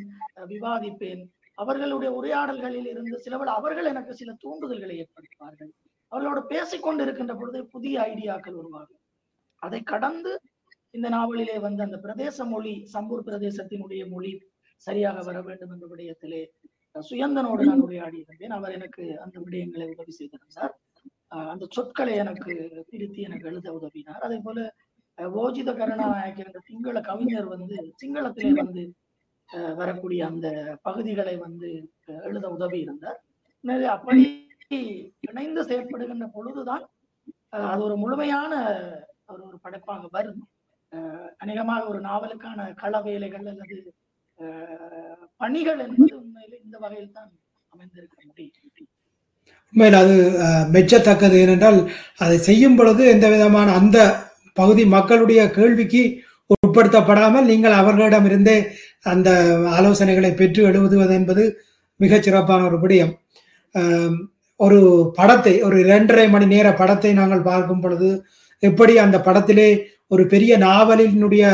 விவாதிப்பேன். 0.49 1.23
அவர்களுடைய 1.59 2.13
உரையாடல்களில் 2.13 2.87
இருந்து 2.87 3.19
சிலவள் 3.19 3.49
அவர்கள் 3.49 3.85
எனக்கு 3.85 4.15
சில 4.15 4.37
தூண்டுதல்களை 4.45 4.97
ஏற்படுத்துவார்கள். 4.99 5.71
அவர்களோடு 6.13 6.47
பேசிக்கொண்டு 6.47 7.03
இருக்கின்ற 7.03 7.35
பொழுது 7.35 7.67
புதிய 7.67 8.01
ஐடியாக்கள் 8.03 8.53
உருவாகும். 8.53 9.03
அதை 9.63 9.83
கடந்து 9.83 10.33
இந்த 10.91 11.09
நாவலிலே 11.09 11.59
வந்து 11.59 11.83
அந்த 11.83 11.97
பிரதேச 11.97 12.45
மொழி 12.45 12.87
சம்பூர் 12.93 13.27
பிரதேசத்தினுடைய 13.27 14.09
மொழி 14.09 14.33
சரியாக 14.87 15.23
வர 15.23 15.41
வேண்டும் 15.41 15.73
என்ற 15.73 15.87
விடயத்திலே 15.87 16.43
சுயந்தனோடு 16.95 17.63
நான் 17.65 17.81
உரையாடி 17.81 18.19
இருந்தேன். 18.19 18.51
அவர் 18.51 18.73
எனக்கு 18.73 19.03
அந்த 19.21 19.41
விடயங்களை 19.41 19.87
உதவி 19.91 20.11
செய்திருந்தார். 20.11 20.73
அஹ், 21.31 21.49
அந்த 21.49 21.67
சொற்களை 21.71 22.15
எனக்கு 22.17 22.53
திருத்தி 22.91 23.21
எனக்கு 23.21 23.49
எழுத 23.49 23.73
உதவினார். 23.73 24.21
அதே 24.21 24.41
போல 24.45 24.59
ஓஜித 25.43 25.71
கருணாநாயக்கர் 25.79 26.49
என்ற 26.49 26.61
சிங்கள 26.69 26.99
கவிஞர் 27.09 27.49
வந்து 27.55 27.77
சிங்களத்திலே 28.01 28.51
வந்து 28.63 28.83
வரக்கூடிய 29.81 30.21
அந்த 30.31 30.47
பகுதிகளை 30.87 31.35
வந்து 31.47 31.69
எழுத 32.29 32.47
உதவி 32.57 32.79
இருந்தார். 32.85 33.19
அப்படி 33.97 34.23
இணைந்து 35.29 35.63
செயற்படுகின்ற 35.71 36.27
பொழுதுதான் 36.37 36.85
அது 37.71 37.81
ஒரு 37.87 37.97
முழுமையான 38.03 38.53
ஒரு 39.33 39.43
ஒரு 39.49 39.57
படைப்பாக 39.65 40.09
வரும். 40.17 40.43
அநேகமாக 41.43 41.83
ஒரு 41.93 41.99
நாவலுக்கான 42.09 42.69
கள 42.83 43.01
வேலைகள் 43.07 43.49
அல்லது 43.53 43.79
பணிகள் 45.43 45.81
என்பது 45.87 46.15
உண்மையிலே 46.23 46.57
இந்த 46.65 46.77
வகையில் 46.85 47.17
தான் 47.17 47.31
அமைந்திருக்க 47.73 48.17
முடியும். 48.29 48.71
உண்மையில் 49.75 50.01
அது 50.03 50.17
மெச்சத்தக்கது 50.75 51.37
ஏனென்றால் 51.43 51.81
அதை 52.25 52.39
செய்யும் 52.49 52.79
பொழுது 52.79 53.03
எந்த 53.15 53.27
விதமான 53.35 53.75
அந்த 53.81 53.99
பகுதி 54.61 54.85
மக்களுடைய 54.97 55.41
கேள்விக்கு 55.51 56.03
உட்படுத்தப்படாமல் 56.55 57.49
நீங்கள் 57.51 57.79
அவர்களிடமிருந்தே 57.81 58.59
அந்த 59.13 59.31
ஆலோசனைகளை 59.79 60.31
பெற்று 60.35 60.61
எழுதுவது 60.63 61.15
என்பது 61.15 61.45
மிகச் 62.01 62.27
சிறப்பான 62.27 62.61
ஒரு 62.69 62.79
விடயம். 62.83 63.13
ஒரு 64.61 64.79
படத்தை 65.17 65.53
ஒரு 65.63 65.77
இரண்டரை 65.85 66.27
மணி 66.29 66.47
நேர 66.47 66.67
படத்தை 66.73 67.11
நாங்கள் 67.13 67.49
பார்க்கும் 67.51 67.81
பொழுது 67.81 68.09
எப்படி 68.63 68.93
அந்த 68.99 69.17
படத்திலே 69.19 69.69
ஒரு 70.07 70.23
பெரிய 70.27 70.53
நாவலினுடைய 70.59 71.45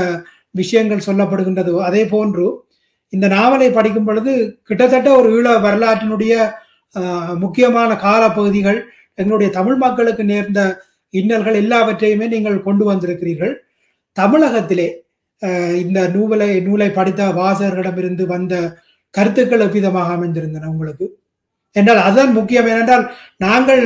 விஷயங்கள் 0.55 1.07
சொல்லப்படுகின்றதோ 1.07 1.75
அதே 1.89 2.03
போன்று 2.05 2.47
இந்த 3.13 3.27
நாவலை 3.29 3.69
படிக்கும் 3.71 4.07
பொழுது 4.09 4.33
கிட்டத்தட்ட 4.63 5.09
ஒரு 5.19 5.29
ஈழ 5.37 5.47
வரலாற்றினுடைய 5.67 6.35
முக்கியமான 7.39 7.91
காலப்பகுதிகள் 8.03 8.81
எங்களுடைய 9.19 9.49
தமிழ் 9.51 9.77
மக்களுக்கு 9.77 10.23
நேர்ந்த 10.25 10.61
இன்னல்கள் 11.19 11.61
எல்லாவற்றையுமே 11.63 12.27
நீங்கள் 12.35 12.65
கொண்டு 12.67 12.85
வந்திருக்கிறீர்கள். 12.91 13.55
தமிழகத்திலே 14.17 14.89
இந்த 15.83 16.01
நூலை 16.15 16.49
நூலை 16.67 16.89
படித்த 16.99 17.23
வாசகர்களிடமிருந்து 17.39 18.25
வந்த 18.35 18.55
கருத்துக்கள் 19.15 19.65
எவ்விதமாக 19.67 20.15
அமைந்திருந்தன 20.17 20.71
உங்களுக்கு? 20.75 21.07
என்றால் 21.77 22.01
அதுதான் 22.07 22.33
முக்கியம் 22.39 22.69
ஏனென்றால் 22.73 23.05
நாங்கள் 23.45 23.85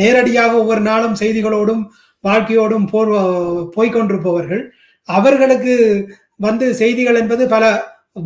நேரடியாக 0.00 0.52
ஒவ்வொரு 0.60 0.82
நாளும் 0.90 1.18
செய்திகளோடும் 1.22 1.82
வாழ்க்கையோடும் 2.24 2.86
போர் 2.92 3.10
போய்கொண்டிருப்பவர்கள் 3.76 4.62
அவர்களுக்கு 5.08 5.74
வந்து 6.46 6.66
செய்திகள் 6.80 7.18
என்பது 7.22 7.42
பல 7.54 7.64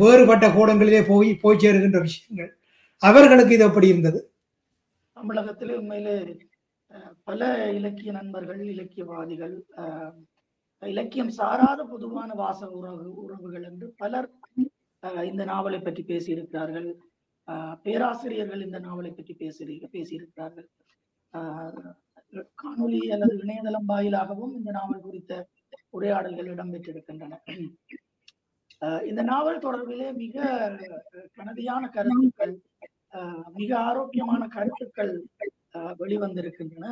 வேறுபட்ட 0.01 0.45
கோணங்களிலே 0.55 1.01
போய் 1.11 1.29
போய் 1.43 1.61
சேருகின்ற 1.63 1.99
விஷயங்கள். 2.07 2.51
அவர்களுக்கு 3.01 3.55
இது 3.57 3.65
எப்படி 3.69 3.87
இருந்தது? 3.93 4.19
தமிழகத்திலே 5.17 5.73
உண்மையிலே 5.81 6.15
பல 7.27 7.41
இலக்கிய 7.71 8.11
நண்பர்கள் 8.11 8.61
இலக்கியவாதிகள் 8.65 9.55
இலக்கியம் 10.83 11.31
சாராத 11.31 11.85
பொதுவான 11.85 12.33
வாச 12.33 12.69
உறவு 12.69 13.13
உறவுகள் 13.15 13.63
என்று 13.63 13.93
பலர் 13.97 14.27
இந்த 15.23 15.43
நாவலை 15.45 15.79
பற்றி 15.81 16.03
பேசியிருக்கிறார்கள். 16.03 16.89
பேராசிரியர்கள் 17.81 18.61
இந்த 18.61 18.79
நாவலை 18.79 19.11
பற்றி 19.11 19.33
பேசி 19.33 19.63
பேசியிருக்கிறார்கள். 19.93 20.67
காணொலி 22.55 22.99
அல்லது 23.11 23.35
இணையதளம் 23.37 23.85
வாயிலாகவும் 23.85 24.53
இந்த 24.53 24.71
நாவல் 24.71 25.01
குறித்த 25.01 25.33
உரையாடல்கள் 25.89 26.51
இடம்பெற்றிருக்கின்றன. 26.53 27.33
அஹ், 28.81 29.01
இந்த 29.01 29.21
நாவல் 29.23 29.59
தொடர்பிலே 29.59 30.13
மிக 30.15 30.37
கனதியான 31.37 31.83
கருத்துக்கள் 31.89 32.55
மிக 33.53 33.71
ஆரோக்கியமான 33.79 34.47
கருத்துக்கள் 34.47 35.13
அஹ், 35.73 35.93
வெளிவந்திருக்கின்றன. 35.99 36.87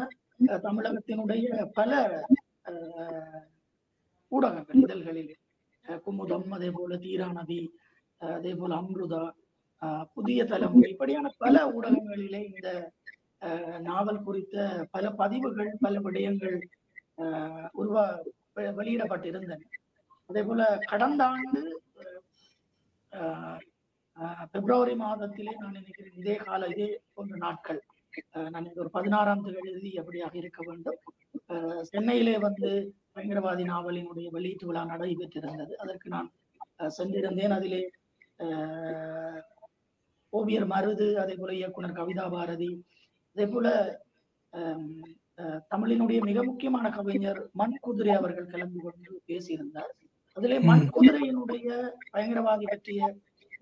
தமிழகத்தினுடைய 0.64 1.46
பல 1.74 1.92
ஊடகங்கள் 4.32 4.82
இதழ்களில் 4.84 5.34
குமுதம் 6.04 6.50
அதே 6.52 6.70
போல 6.72 6.98
தீராநதி 6.98 7.62
அதே 8.22 8.54
போல 8.54 8.74
அம்ருதா 8.78 9.22
புதிய 10.16 10.42
தலைமுறை 10.46 10.90
இப்படியான 10.92 11.32
பல 11.40 11.56
ஊடகங்களிலே 11.74 12.42
இந்த 12.48 12.68
அஹ், 13.42 13.80
நாவல் 13.82 14.24
குறித்த 14.24 14.56
பல 14.92 15.06
பதிவுகள் 15.14 15.72
பல 15.82 15.96
விடயங்கள் 16.00 16.58
உருவா 17.74 18.04
வெளியிடப்பட்டிருந்தன. 18.76 19.58
அதே 20.30 20.42
போல 20.44 20.62
கடந்த 20.92 21.22
ஆண்டு 21.30 21.62
பிப்ரவரி 24.54 24.96
மாதத்திலே 25.00 25.54
நான் 25.58 25.74
நினைக்கிறேன் 25.74 26.18
இதே 26.18 26.36
கால 26.42 26.68
இதே 26.68 26.88
போன்ற 27.14 27.36
நாட்கள் 27.38 27.82
நான் 28.54 28.68
இது 28.70 28.82
ஒரு 28.84 28.92
பதினாறாம் 28.98 29.44
தேதி 29.46 29.92
அப்படியாக 30.02 30.34
இருக்க 30.42 30.62
வேண்டும். 30.68 31.00
சென்னையிலே 31.92 32.36
வந்து 32.48 32.70
பயங்கரவாதி 33.16 33.64
நாவலினுடைய 33.72 34.28
வெளியீட்டு 34.36 34.68
விழா 34.70 34.84
நடைபெற்றிருந்தது. 34.92 35.74
அதற்கு 35.84 36.08
நான் 36.16 36.30
சென்றிருந்தேன். 36.98 37.56
அதிலே 37.58 37.82
ஓவியர் 40.34 40.68
மருது 40.74 41.08
அதே 41.24 41.34
போல 41.40 41.52
இயக்குனர் 41.60 41.98
கவிதா 42.00 42.26
பாரதி 42.36 42.72
அதே 43.36 43.46
போல 43.54 43.68
தமிழினுடைய 45.74 46.20
மிக 46.30 46.40
முக்கியமான 46.50 46.88
கவிஞர் 46.96 47.42
மண் 47.60 47.76
குதிரை 47.86 48.14
அவர்கள் 48.20 48.52
கலந்து 48.54 48.80
கொண்டு 48.86 49.12
பேசியிருந்தார். 49.30 49.92
அதிலே 50.38 50.58
மண் 50.70 50.86
குதிரையினுடைய 50.96 51.68
பயங்கரவாதி 52.14 52.66
பற்றிய 52.72 53.02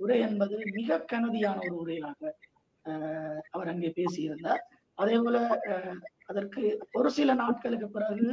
உரை 0.03 0.17
என்பது 0.27 0.57
மிக 0.77 0.97
கனதியான 1.11 1.57
ஒரு 1.67 1.75
உரையாக 1.83 2.31
அவர் 3.51 3.67
அங்கே 3.67 3.89
பேசியிருந்தார். 3.95 4.61
அதே 4.97 5.17
போல 5.19 5.37
அதற்கு 6.25 6.61
ஒரு 6.93 7.09
சில 7.11 7.33
நாட்களுக்கு 7.35 7.87
பிறகு 7.89 8.27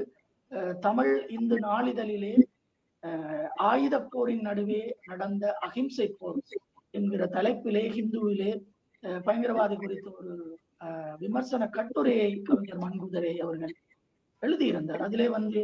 தமிழ் 0.81 1.13
இந்து 1.31 1.57
நாளிதழிலே 1.63 2.35
ஆயுத 3.03 3.63
ஆயுதப் 3.67 4.09
போரின் 4.11 4.43
நடுவே 4.43 4.81
நடந்த 5.05 5.45
அகிம்சை 5.61 6.07
போர் 6.13 6.39
என்கிற 6.95 7.23
தலைப்பிலே 7.29 7.83
ஹிந்துவிலே 7.93 8.53
பயங்கரவாதி 9.23 9.77
குறித்த 9.77 10.09
ஒரு 10.19 10.33
அஹ், 10.81 11.17
விமர்சன 11.19 11.65
கட்டுரையை 11.69 12.31
கவிஞர் 12.41 12.81
மண்குதரே 12.81 13.33
அவர்கள் 13.39 13.75
எழுதியிருந்தார். 14.43 15.03
அதிலே 15.03 15.29
வந்து 15.29 15.61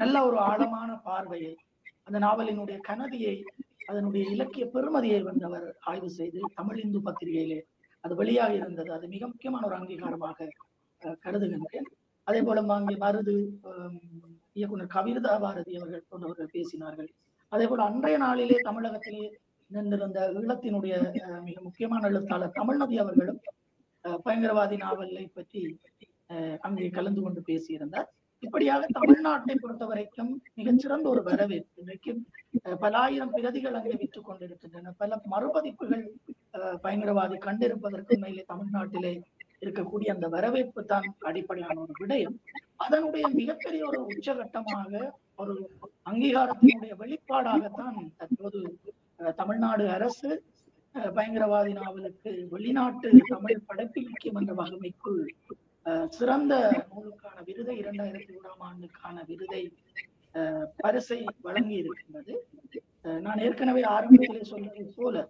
நல்ல 0.00 0.16
ஒரு 0.26 0.38
ஆழமான 0.42 0.90
பார்வையை 1.02 1.52
அந்த 2.06 2.18
நாவலினுடைய 2.18 2.78
கனதியை 2.80 3.34
அதனுடைய 3.90 4.24
இலக்கிய 4.30 4.64
பெருமதியை 4.72 5.20
வந்து 5.24 5.44
அவர் 5.46 5.66
ஆய்வு 5.84 6.10
செய்து 6.16 6.40
தமிழ் 6.54 6.80
இந்து 6.80 7.00
பத்திரிகையிலே 7.06 7.60
அது 8.04 8.14
வெளியாக 8.16 8.52
இருந்தது. 8.58 8.90
அது 8.92 9.06
மிக 9.08 9.24
முக்கியமான 9.26 9.62
ஒரு 9.66 9.76
அங்கீகாரமாக 9.78 10.48
கருதுகின்றேன். 11.24 11.88
அதே 12.26 12.40
போல 12.42 12.62
அங்கே 12.74 12.96
மருது 12.98 13.34
இயக்குனர் 14.56 14.92
கவிதா 14.94 15.34
பாரதி 15.42 15.72
அவர்கள் 15.76 16.06
போன்றவர்கள் 16.08 16.54
பேசினார்கள். 16.54 17.10
அதே 17.52 17.66
போல 17.66 17.82
அன்றைய 17.84 18.16
நாளிலே 18.18 18.56
தமிழகத்திலே 18.64 19.24
நின்றிருந்த 19.70 20.20
ஈழத்தினுடைய 20.38 20.94
அஹ், 21.22 21.42
மிக 21.44 21.56
முக்கியமான 21.60 22.08
எழுத்தாளர் 22.08 22.56
தமிழ்நதி 22.56 22.96
அவர்களும் 22.98 23.40
அஹ், 24.04 24.18
பயங்கரவாதி 24.24 24.76
நாவலை 24.78 25.24
பற்றி 25.30 25.60
அஹ், 26.30 26.56
அங்கே 26.60 26.88
கலந்து 26.90 27.20
கொண்டு 27.22 27.40
பேசியிருந்தார். 27.46 28.08
இப்படியாக 28.42 28.84
தமிழ்நாட்டை 28.94 29.54
பொறுத்த 29.56 29.84
வரைக்கும் 29.86 30.30
மிகச்சிறந்த 30.54 31.06
ஒரு 31.08 31.22
வரவேற்பு. 31.22 31.74
இன்றைக்கு 31.76 32.12
பல 32.80 32.92
ஆயிரம் 32.98 33.32
பிரதிகள் 33.34 33.74
அங்கே 33.74 33.96
விற்றுக் 33.98 34.24
கொண்டிருக்கின்றன. 34.24 34.92
பல 34.98 35.20
மறுபதிப்புகள் 35.26 36.04
பயங்கரவாதி 36.84 37.36
கண்டிருப்பதற்கு 37.40 38.16
மேலே 38.18 38.44
தமிழ்நாட்டிலே 38.48 39.12
இருக்கக்கூடிய 39.62 40.08
அந்த 40.08 40.26
வரவேற்பு 40.28 40.80
தான் 40.84 41.06
அடிப்படையான 41.22 41.76
ஒரு 41.80 41.94
விடயம். 41.98 42.36
அதனுடைய 42.76 43.24
மிகப்பெரிய 43.34 43.82
ஒரு 43.86 44.00
உச்சகட்டமாக 44.08 44.92
ஒரு 45.36 45.54
அங்கீகாரத்தினுடைய 46.06 46.94
வெளிப்பாடாகத்தான் 47.02 47.98
தற்போது 48.16 48.60
அஹ், 49.18 49.34
தமிழ்நாடு 49.34 49.84
அரசு 49.90 50.30
பயங்கரவாதி 51.10 51.72
நாவலுக்கு 51.74 52.30
வெளிநாட்டு 52.50 53.08
தமிழ் 53.28 53.66
படைப்பிலக்கியம் 53.66 54.38
என்ற 54.40 54.52
வகைமைக்குள் 54.54 55.20
சிறந்த 56.08 56.54
நூலுக்கான 56.90 57.36
விருதை 57.48 57.74
இரண்டாயிரத்தி 57.82 58.32
ஓராம் 58.38 58.64
ஆண்டுக்கான 58.68 59.22
விருதை 59.28 59.62
பரிசை 60.76 61.20
வழங்கி 61.46 61.76
இருக்கின்றது 61.82 62.34
நான் 63.26 63.42
ஏற்கனவே 63.46 63.82
ஆரம்பத்திலே 63.94 64.42
சொன்னது 64.52 64.84
போல 64.96 65.24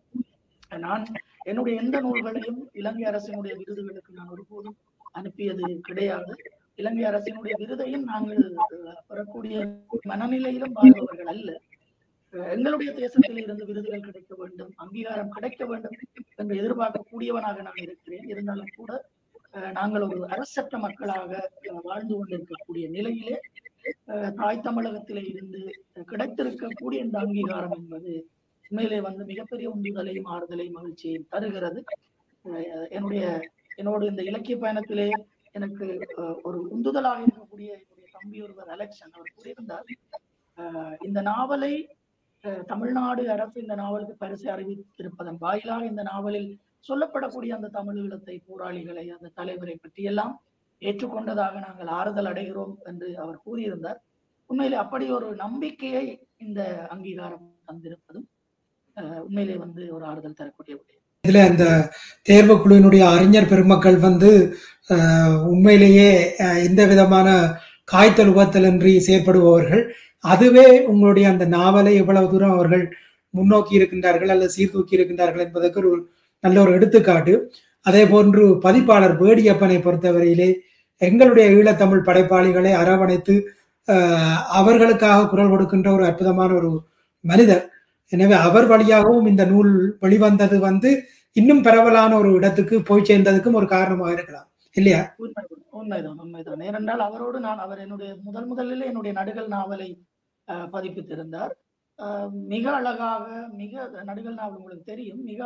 நான் 0.86 1.04
என்னுடைய 1.50 1.74
எந்த 1.82 1.96
நூல்களையும் 2.00 2.60
இலங்கை 2.80 3.04
அரசினுடைய 3.10 3.52
விருதுகளுக்கு 3.60 4.18
நான் 4.18 4.32
ஒருபோதும் 4.34 4.76
அனுப்பியது 5.18 5.66
கிடையாது. 5.88 6.32
இலங்கை 6.78 7.04
அரசினுடைய 7.10 7.54
விருதையும் 7.62 8.04
நாங்கள் 8.10 8.42
பெறக்கூடிய 9.08 9.54
மனநிலையிலும் 10.10 10.76
வாழ்பவர்கள் 10.78 11.30
அல்ல. 11.34 11.48
எங்களுடைய 12.54 12.90
தேசத்தில் 13.00 13.40
இருந்து 13.44 13.64
விருதுகள் 13.70 14.06
கிடைக்க 14.08 14.34
வேண்டும் 14.42 14.70
அங்கீகாரம் 14.82 15.32
கிடைக்க 15.36 15.64
வேண்டும் 15.70 15.96
என்று 16.40 16.60
எதிர்பார்க்கக்கூடியவனாக 16.60 17.62
நான் 17.68 17.82
இருக்கிறேன். 17.86 18.28
இருந்தாலும் 18.32 18.74
கூட 18.76 18.92
நாங்கள் 19.72 20.04
ஒரு 20.08 20.20
அரசற்ற 20.28 20.78
மக்களாக 20.78 21.30
வாழ்ந்து 21.84 22.14
கொண்டிருக்கக்கூடிய 22.14 22.84
நிலையிலே 22.90 23.36
தாய் 24.36 24.64
தமிழகத்திலே 24.64 25.22
இருந்து 25.30 25.60
கிடைத்திருக்கக்கூடிய 26.10 26.98
இந்த 27.00 27.16
அங்கீகாரம் 27.18 27.74
என்பது 27.78 28.12
உண்மையிலே 28.64 28.98
வந்து 29.00 29.22
மிகப்பெரிய 29.24 29.68
உந்துதலையும் 29.74 30.28
ஆறுதலையும் 30.30 30.76
மகிழ்ச்சியையும் 30.76 31.28
தருகிறது. 31.30 31.80
அஹ், 32.44 32.64
என்னுடைய 32.90 33.24
என்னோட 33.78 34.02
இந்த 34.08 34.22
இலக்கிய 34.22 34.56
பயணத்திலே 34.56 35.06
எனக்கு 35.54 35.86
அஹ், 36.16 36.36
ஒரு 36.42 36.58
உந்துதலாக 36.70 37.24
இருக்கக்கூடிய 37.24 37.70
என்னுடைய 37.78 38.08
தம்பி 38.14 38.38
ஒருவர் 38.42 38.70
அலெக்ஷன் 38.70 39.14
அவர் 39.14 39.34
கூறியிருந்தார் 39.34 39.88
இந்த 41.00 41.20
நாவலை 41.28 41.72
அஹ், 42.44 42.62
தமிழ்நாடு 42.64 43.22
அரசு 43.30 43.56
இந்த 43.60 43.74
நாவலுக்கு 43.76 44.14
பரிசு 44.16 44.46
அறிவித்திருப்பதன் 44.50 45.40
வாயிலாக 45.40 45.82
இந்த 45.86 46.02
நாவலில் 46.08 46.50
சொல்லப்படக்கூடிய 46.86 47.50
அந்த 47.56 47.72
தமிழீழத்தை 47.74 48.36
போராளிகளை 48.46 49.04
அந்த 49.10 49.32
தலைவரை 49.34 49.76
பற்றியெல்லாம் 49.76 50.34
ஏற்றுக்கொண்டதாக 50.82 51.54
நாங்கள் 51.64 51.90
ஆறுதல் 51.96 52.30
அடைகிறோம் 52.30 52.74
என்று 52.86 53.08
அவர் 53.18 53.38
கூறியிருந்தார். 53.46 53.98
உண்மையிலே 54.50 54.76
அப்படி 54.76 55.06
ஒரு 55.16 55.28
நம்பிக்கையை 55.36 56.04
இந்த 56.38 56.60
அங்கீகாரம் 56.90 57.42
தந்திருப்பதும் 57.68 58.26
அஹ், 58.96 59.20
உண்மையிலே 59.26 59.56
வந்து 59.58 59.82
ஒரு 59.92 60.04
ஆறுதல் 60.04 60.38
தரக்கூடிய 60.38 60.74
விடயம் 60.74 60.98
இதுல 61.24 61.40
அந்த 61.48 61.64
தேர்வு 62.26 62.54
குழுவினுடைய 62.56 63.02
அறிஞர் 63.14 63.48
பெருமக்கள் 63.48 63.98
வந்து 64.04 64.30
உண்மையிலேயே 65.50 66.10
எந்த 66.64 66.80
விதமான 66.86 67.28
காய்த்தல் 67.88 68.32
உபத்தலின்றி 68.32 68.92
செயற்படுபவர்கள். 69.06 69.82
அதுவே 70.24 70.64
உங்களுடைய 70.90 71.26
அந்த 71.28 71.44
நாவலை 71.54 71.92
எவ்வளவு 71.96 72.30
தூரம் 72.30 72.56
அவர்கள் 72.56 72.84
முன்னோக்கி 73.34 73.72
இருக்கின்றார்கள் 73.78 74.30
அல்லது 74.30 74.54
சீர்தூக்கி 74.56 74.96
இருக்கின்றார்கள் 74.96 75.44
என்பதற்கு 75.46 75.80
ஒரு 75.84 75.92
நல்ல 76.44 76.56
ஒரு 76.64 76.72
எடுத்துக்காட்டு. 76.78 77.34
அதே 77.86 78.02
போன்று 78.12 78.44
பதிப்பாளர் 78.64 79.14
வேடியப்பனை 79.22 79.78
பொறுத்தவரையிலே 79.86 80.50
எங்களுடைய 81.08 81.46
ஈழத்தமிழ் 81.58 82.06
படைப்பாளிகளை 82.08 82.72
அரவணைத்து 82.82 83.34
அவர்களுக்காக 84.60 85.28
குரல் 85.30 85.52
கொடுக்கின்ற 85.52 85.88
ஒரு 85.96 86.04
அற்புதமான 86.08 86.50
ஒரு 86.58 86.70
மனிதர். 87.30 87.64
எனவே 88.12 88.36
அவர் 88.48 88.66
வழியாகவும் 88.72 89.28
இந்த 89.32 89.44
நூல் 89.52 89.72
வெளிவந்தது 90.04 90.56
வந்து 90.68 90.90
இன்னும் 91.36 91.64
பரவலான 91.66 92.12
ஒரு 92.20 92.30
இடத்துக்கு 92.38 92.76
போய் 92.88 93.08
சேர்ந்ததுக்கும் 93.08 93.58
ஒரு 93.60 93.66
காரணமாக 93.74 94.14
இருக்கலாம். 94.16 94.48
இல்லையா? 94.76 95.00
உண்மை 95.24 95.42
உண்மைதான் 95.80 96.20
உண்மைதான். 96.24 96.62
ஏனென்றால் 96.68 97.02
அவரோடு 97.08 97.38
நான் 97.46 97.60
அவர் 97.64 97.82
என்னுடைய 97.84 98.10
முதல் 98.26 98.48
முதலில் 98.52 98.86
என்னுடைய 98.90 99.12
நடுகள் 99.20 99.48
நாவலை 99.56 99.88
பதிப்பித்திருந்தார். 100.74 101.52
மிக 102.52 102.64
அழகாக 102.78 103.26
மிக 103.60 103.82
நடுகள் 104.08 104.38
நாவல் 104.40 104.58
உங்களுக்கு 104.60 104.90
தெரியும். 104.92 105.20
மிக 105.30 105.40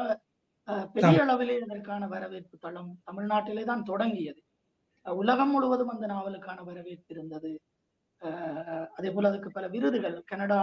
பெரிய 0.95 1.19
அளவிலே 1.25 1.55
இதற்கான 1.61 2.07
வரவேற்பு 2.07 2.57
தளம் 2.59 2.91
தமிழ்நாட்டிலே 3.07 3.65
தான் 3.65 3.83
தொடங்கியது. 3.83 4.41
உலகம் 5.07 5.51
முழுவதும் 5.51 5.93
அந்த 5.95 6.07
நாவலுக்கான 6.07 6.59
வரவேற்பு 6.65 7.11
இருந்தது. 7.15 7.51
அதே 8.97 9.09
போல 9.11 9.29
அதுக்கு 9.29 9.51
பல 9.51 9.67
விருதுகள் 9.69 10.17
கனடா 10.25 10.61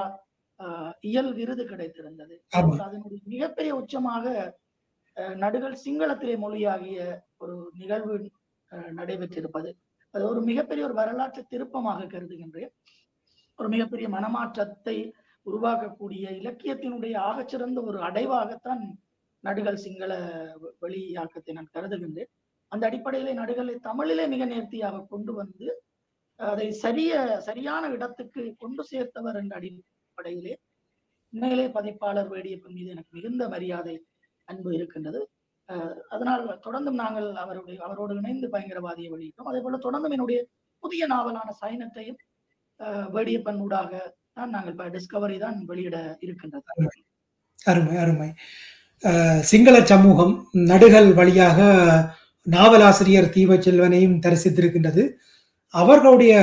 இயல் 1.04 1.32
விருது 1.34 1.64
கிடைத்திருந்தது. 1.66 2.36
அதனுடைய 2.86 3.22
மிகப்பெரிய 3.28 3.72
உச்சமாக 3.78 4.26
நடுகள் 5.38 5.82
சிங்களத்திலே 5.84 6.36
மொழியாகிய 6.38 7.00
ஒரு 7.38 7.54
நிகழ்வு 7.74 8.16
அஹ், 8.72 8.92
நடைபெற்றிருப்பது. 8.98 9.70
அது 10.14 10.24
ஒரு 10.30 10.42
மிகப்பெரிய 10.42 10.84
ஒரு 10.86 10.94
வரலாற்று 10.94 11.42
திருப்பமாக 11.46 12.08
கருதுகின்றேன். 12.08 12.72
ஒரு 13.60 13.70
மிகப்பெரிய 13.70 14.08
மனமாற்றத்தை 14.10 14.98
உருவாக்கக்கூடிய 15.46 16.26
இலக்கியத்தினுடைய 16.40 17.16
ஆகச்சிறந்த 17.28 17.80
ஒரு 17.84 18.00
அடைவாகத்தான் 18.04 18.84
நடுகள் 19.44 19.84
சிங்கள 19.84 20.12
வெளியாக்கத்தை 20.82 21.54
நான் 21.54 21.74
கருதுகின்றேன். 21.76 22.32
அந்த 22.72 22.84
அடிப்படையிலே 22.90 23.34
நடுகளை 23.34 23.76
தமிழிலே 23.88 24.26
மிக 24.28 24.44
நேர்த்தியாக 24.46 25.06
கொண்டு 25.10 25.32
வந்து 25.40 25.68
அதை 26.40 26.68
சரிய 26.80 27.12
சரியான 27.48 27.84
இடத்துக்கு 27.90 28.42
கொண்டு 28.62 28.84
சேர்த்தவர் 28.84 29.40
என்ற 29.42 29.56
அடிப்படையிலே 29.60 30.54
மேலே 31.34 31.66
பதிப்பாளர் 31.70 32.32
வேடியப்பன் 32.32 32.76
மீது 32.78 32.90
எனக்கு 32.90 33.12
மிகுந்த 33.18 33.44
மரியாதை 33.50 33.94
அன்பு 34.48 34.70
இருக்கின்றது. 34.78 35.20
அஹ் 35.70 35.98
அதனால் 36.10 36.44
தொடர்ந்தும் 36.66 37.00
நாங்கள் 37.02 37.28
அவருடைய 37.38 37.78
அவரோடு 37.88 38.14
இணைந்து 38.18 38.48
பயங்கரவாதியை 38.54 39.10
வெளியிட்டோம். 39.14 39.50
அதே 39.52 39.60
போல 39.62 39.80
தொடர்ந்தும் 39.84 40.16
என்னுடைய 40.18 40.40
புதிய 40.84 41.04
நாவலான 41.08 41.50
சைனத்தையும் 41.62 42.20
அஹ், 42.80 43.08
வேடியப்பன் 43.16 43.62
ஊடாக 43.62 43.92
தான் 44.34 44.54
நாங்கள் 44.54 44.92
டிஸ்கவரி 44.94 45.38
தான் 45.40 45.58
வெளியிட 45.66 45.96
இருக்கின்றது. 46.22 46.66
அருமை 47.66 47.96
அருமை. 47.98 48.30
சிங்கள 49.52 49.76
சமூகம் 49.92 50.34
நடுகள் 50.72 51.10
வழியாக 51.20 51.60
நாவலாசிரியர் 52.48 53.34
தீபச்செல்வனையும் 53.36 54.20
தரிசித்திருக்கின்றது. 54.26 55.04
அவர்களுடைய 55.74 56.34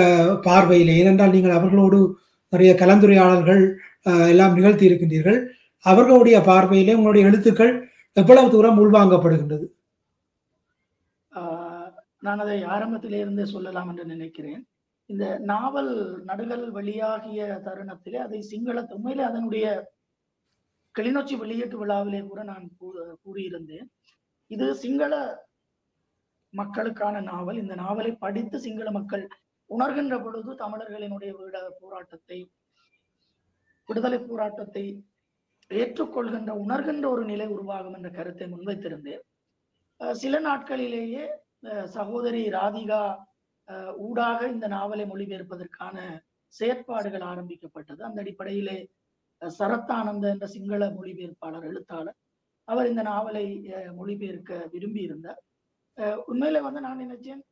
பார்வையில் 0.46 0.92
ஏனென்றால் 0.98 1.34
நீங்கள் 1.36 1.56
அவர்களோடு 1.58 1.98
நிறைய 2.52 2.72
கலந்துரையாடல்கள் 2.82 3.62
எல்லாம் 4.32 4.56
நிகழ்த்தி 4.58 4.84
இருக்கின்றீர்கள் 4.88 5.38
அவர்களுடைய 5.84 6.36
பார்வையிலே 6.48 6.96
உங்களுடைய 6.98 7.28
எழுத்துக்கள் 7.28 7.72
எவ்வளவு 8.16 8.52
தூரம் 8.54 8.80
உள்வாங்கப்படுகின்றது? 8.84 9.66
நான் 12.26 12.42
அதை 12.44 12.56
ஆரம்பத்திலேருந்தே 12.74 13.44
சொல்லலாம் 13.52 13.88
என்று 13.90 14.04
நினைக்கிறேன். 14.14 14.62
இந்த 15.10 15.24
நாவல் 15.50 15.92
நடுகள் 16.30 16.64
வழியாகிய 16.78 17.46
தருணத்திலே 17.66 18.18
அதை 18.24 18.40
சிங்கள 18.50 18.78
உண்மையிலே 18.96 19.24
அதனுடைய 19.28 19.66
கிளிநொச்சி 20.98 21.36
வெளியீட்டு 21.36 21.78
விழாவிலே 21.78 22.20
கூட 22.20 22.42
நான் 22.42 22.70
கூறியிருந்தேன். 23.24 23.86
இது 24.46 24.74
சிங்கள 24.74 25.42
மக்களுக்கான 26.50 27.20
நாவல். 27.20 27.56
இந்த 27.56 27.74
நாவலை 27.74 28.12
படித்து 28.12 28.60
சிங்கள 28.60 28.90
மக்கள் 28.90 29.28
உணர்கின்ற 29.78 30.22
பொழுது 30.22 30.54
தமிழர்களினுடைய 30.54 31.30
விட 31.30 31.76
போராட்டத்தை 31.80 32.52
விடுதலை 33.86 34.18
போராட்டத்தை 34.18 35.04
ஏற்றுக்கொள்கின்ற 35.68 36.50
உணர்கின்ற 36.50 37.06
ஒரு 37.06 37.24
நிலை 37.24 37.46
உருவாகும் 37.46 37.94
என்ற 37.94 38.10
கருத்தை 38.10 38.46
முன்வைத்திருந்தேன். 38.52 39.20
அஹ் 39.98 40.10
சில 40.10 40.40
நாட்களிலேயே 40.40 41.28
அஹ் 41.62 41.84
சகோதரி 41.84 42.48
ராதிகா 42.48 43.18
அஹ் 43.66 43.94
ஊடாக 43.96 44.48
இந்த 44.48 44.66
நாவலை 44.66 45.04
மொழிபெயர்ப்பதற்கான 45.04 46.20
செயற்பாடுகள் 46.48 47.20
ஆரம்பிக்கப்பட்டது. 47.20 48.04
அந்த 48.04 48.20
அடிப்படையிலே 48.20 48.90
சரத்தானந்த 49.42 50.24
என்ற 50.28 50.46
சிங்கள 50.46 50.88
மொழிபெயர்ப்பாளர் 50.90 51.64
எழுத்தாளர். 51.64 52.16
அவர் 52.68 52.88
இந்த 52.88 53.02
நாவலை 53.02 53.44
அஹ் 53.74 53.92
மொழிபெயர்க்க 53.94 54.70
விரும்பி 54.70 55.02
இருந்தார் 55.02 55.40
அஹ் 55.98 56.20
உண்மையில 56.28 56.60
வந்து 56.60 56.80
நான் 56.80 57.00
நினைச்சேன்? 57.00 57.42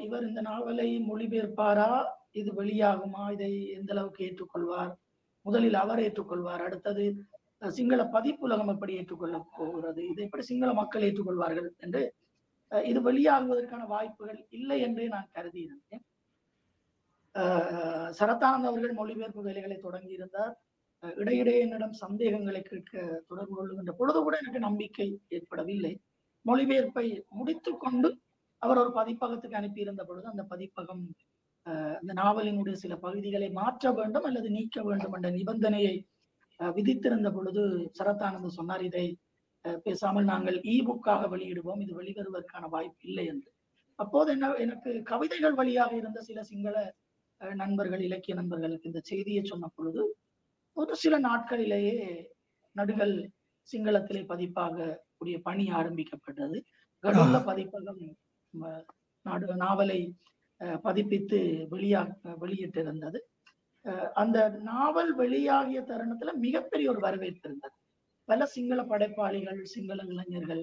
இவர் 0.00 0.24
இந்த 0.26 0.40
நாவலை 0.40 0.86
மொழிபெயர்ப்பாரா? 1.10 1.90
இது 2.32 2.50
வெளியாகுமா? 2.52 3.32
இதை 3.32 3.50
எந்த 3.70 3.92
அளவுக்கு 3.92 4.22
ஏற்றுக்கொள்வார்? 4.24 4.92
முதலில் 5.46 5.74
அவர் 5.74 5.98
ஏற்றுக்கொள்வார் 5.98 6.62
அடுத்தது 6.62 7.04
அஹ் 7.62 7.68
சிங்கள 7.68 8.00
பதிப்புலகம் 8.06 8.68
எப்படி 8.68 8.92
ஏற்றுக்கொள்ள 8.96 9.36
போகிறது? 9.56 10.00
இதை 10.08 10.24
எப்படி 10.24 10.42
சிங்கள 10.42 10.72
மக்கள் 10.72 11.02
ஏற்றுக்கொள்வார்கள் 11.02 11.68
என்று 11.76 12.02
அஹ் 12.70 12.84
இது 12.84 13.00
வெளியாகுவதற்கான 13.02 13.86
வாய்ப்புகள் 13.86 14.46
இல்லை 14.50 14.80
என்றே 14.80 15.08
நான் 15.08 15.32
கருதி 15.32 15.60
இருந்தேன் 15.60 16.04
சரத்தானந்த 17.34 18.14
சரத்தானந்த் 18.18 18.68
அவர்கள் 18.68 18.92
மொழிபெயர்ப்பு 18.92 19.42
வேலைகளை 19.42 19.76
தொடங்கி 19.76 20.12
இருந்தார் 20.12 20.54
இடையிடையே 21.02 21.58
என்னிடம் 21.60 21.96
சந்தேகங்களை 22.00 22.62
கேட்க 22.62 22.94
தொடர்பு 23.28 23.54
கொள்ளுகின்ற 23.56 23.92
பொழுது 23.94 24.18
கூட 24.20 24.34
எனக்கு 24.36 24.60
நம்பிக்கை 24.60 25.06
ஏற்படவில்லை. 25.30 25.92
மொழிபெயர்ப்பை 26.46 27.06
முடித்துக் 27.32 27.80
கொண்டு 27.80 28.08
அவர் 28.62 28.78
ஒரு 28.78 28.92
பதிப்பகத்துக்கு 28.94 29.60
அனுப்பியிருந்த 29.60 30.02
பொழுது 30.04 30.26
அந்த 30.28 30.44
பதிப்பகம் 30.50 31.02
அந்த 31.96 32.12
நாவலினுடைய 32.14 32.76
சில 32.76 32.94
பகுதிகளை 32.98 33.48
மாற்ற 33.52 33.90
வேண்டும் 33.92 34.26
அல்லது 34.28 34.48
நீக்க 34.50 34.82
வேண்டும் 34.84 35.14
என்ற 35.16 35.28
நிபந்தனையை 35.30 35.94
அஹ் 36.60 36.72
விதித்திருந்த 36.76 37.28
பொழுது 37.32 37.62
சரத்தானந்த் 37.98 38.56
சொன்னார் 38.56 38.84
இதை 38.86 39.04
அஹ் 39.64 39.80
பேசாமல் 39.84 40.26
நாங்கள் 40.26 40.58
இ 40.68 40.76
புக்காக 40.86 41.22
வெளியிடுவோம். 41.32 41.80
இது 41.84 41.92
வெளிவருவதற்கான 42.00 42.64
வாய்ப்பு 42.68 43.02
இல்லை 43.02 43.26
என்று. 43.26 43.48
அப்போது 43.98 44.28
என்ன 44.34 44.48
எனக்கு 44.64 44.90
கவிதைகள் 45.04 45.58
வழியாக 45.60 45.92
இருந்த 45.96 46.20
சில 46.22 46.42
சிங்கள 46.50 46.74
அஹ், 47.40 47.56
நண்பர்கள் 47.56 48.02
இலக்கிய 48.02 48.34
நண்பர்களுக்கு 48.34 48.90
இந்த 48.90 49.02
செய்தியை 49.04 49.42
சொன்ன 49.44 49.68
பொழுது 49.76 50.02
ஒரு 50.78 50.92
சில 51.02 51.14
நாட்களிலேயே 51.20 51.96
நடுகள் 52.76 53.14
சிங்களத்திலே 53.68 54.20
பதிப்பாக 54.26 54.76
கூடிய 55.16 55.36
பணி 55.46 55.64
ஆரம்பிக்கப்பட்டது. 55.70 56.58
கடவுள 57.04 57.38
பதிப்பகம் 57.48 58.02
நாடு 59.26 59.56
நாவலை 59.64 59.98
பதிப்பித்து 60.86 61.38
வெளியா 61.72 62.00
வெளியிட்டிருந்தது. 62.42 63.18
அந்த 64.12 64.38
நாவல் 64.70 65.12
வெளியாகிய 65.18 65.80
தருணத்துல 65.90 66.32
மிகப்பெரிய 66.44 66.86
ஒரு 66.92 67.00
வரவேற்பு 67.06 67.46
இருந்தது. 67.48 67.76
பல 68.28 68.46
சிங்கள 68.54 68.80
படைப்பாளிகள் 68.84 69.60
சிங்கள 69.74 70.00
இளைஞர்கள் 70.12 70.62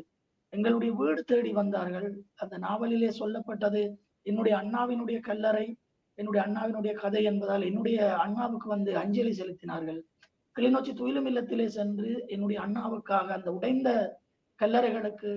எங்களுடைய 0.53 0.91
வீடு 0.99 1.21
தேடி 1.23 1.51
வந்தார்கள். 1.61 2.09
அந்த 2.41 2.55
நாவலிலே 2.57 3.09
சொல்லப்பட்டது 3.21 3.81
என்னுடைய 4.25 4.53
அண்ணாவினுடைய 4.61 5.19
கல்லறை 5.29 5.65
என்னுடைய 6.19 6.41
அண்ணாவினுடைய 6.45 6.93
கதை 6.95 7.21
என்பதால் 7.23 7.63
என்னுடைய 7.63 7.95
அண்ணாவுக்கு 8.23 8.67
வந்து 8.69 8.91
அஞ்சலி 8.97 9.33
செலுத்தினார்கள். 9.33 9.99
கிளிநொச்சி 10.55 10.91
துயிலும் 10.93 11.27
இல்லத்திலே 11.27 11.67
சென்று 11.69 12.11
என்னுடைய 12.27 12.59
அண்ணாவுக்காக 12.61 13.27
அந்த 13.33 13.49
உடைந்த 13.51 13.89
கல்லறைகளுக்கு 14.59 15.31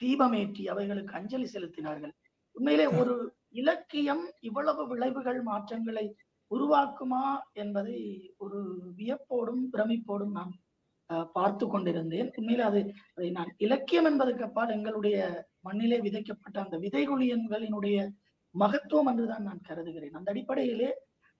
தீபமேற்றி 0.00 0.64
அவைகளுக்கு 0.68 1.14
அஞ்சலி 1.14 1.48
செலுத்தினார்கள். 1.48 2.12
உண்மையிலே 2.56 2.86
ஒரு 2.98 3.14
இலக்கியம் 3.52 4.24
இவ்வளவு 4.40 4.82
விளைவுகள் 4.86 5.40
மாற்றங்களை 5.42 6.06
உருவாக்குமா 6.50 7.24
என்பதை 7.54 7.98
ஒரு 8.38 8.60
வியப்போடும் 8.98 9.64
பிரமிப்போடும் 9.72 10.36
நான் 10.38 10.52
அஹ், 11.10 11.26
பார்த்து 11.32 11.64
கொண்டிருந்தேன். 11.66 12.28
உண்மையிலே 12.38 12.64
அது 12.64 12.80
அதை 13.10 13.28
நான் 13.30 13.50
இலக்கியம் 13.58 14.04
என்பதற்கு 14.04 14.44
அப்பால் 14.44 14.70
எங்களுடைய 14.70 15.16
மண்ணிலே 15.60 15.98
விதைக்கப்பட்ட 16.00 16.56
அந்த 16.62 16.76
விதைகுழியன்களினுடைய 16.78 17.96
மகத்துவம் 18.54 19.08
என்றுதான் 19.10 19.46
நான் 19.48 19.66
கருதுகிறேன். 19.68 20.16
அந்த 20.18 20.28
அடிப்படையிலே 20.32 20.90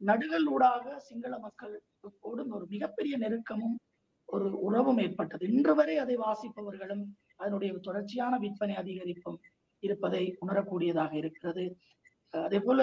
நடுகளூடாக 0.00 0.96
சிங்கள 1.08 1.34
மக்களோடும் 1.38 2.52
ஒரு 2.56 2.64
மிகப்பெரிய 2.74 3.14
நெருக்கமும் 3.18 3.76
ஒரு 4.28 4.46
உறவும் 4.66 5.00
ஏற்பட்டது. 5.04 5.44
இன்று 5.48 5.74
வரை 5.74 5.96
அதை 5.98 6.16
வாசிப்பவர்களும் 6.16 7.04
அதனுடைய 7.36 7.70
தொடர்ச்சியான 7.88 8.34
விற்பனை 8.38 8.74
அதிகரிப்பும் 8.82 9.38
இருப்பதை 9.82 10.22
உணரக்கூடியதாக 10.40 11.12
இருக்கிறது. 11.22 11.64
அதே 12.34 12.58
போல 12.58 12.80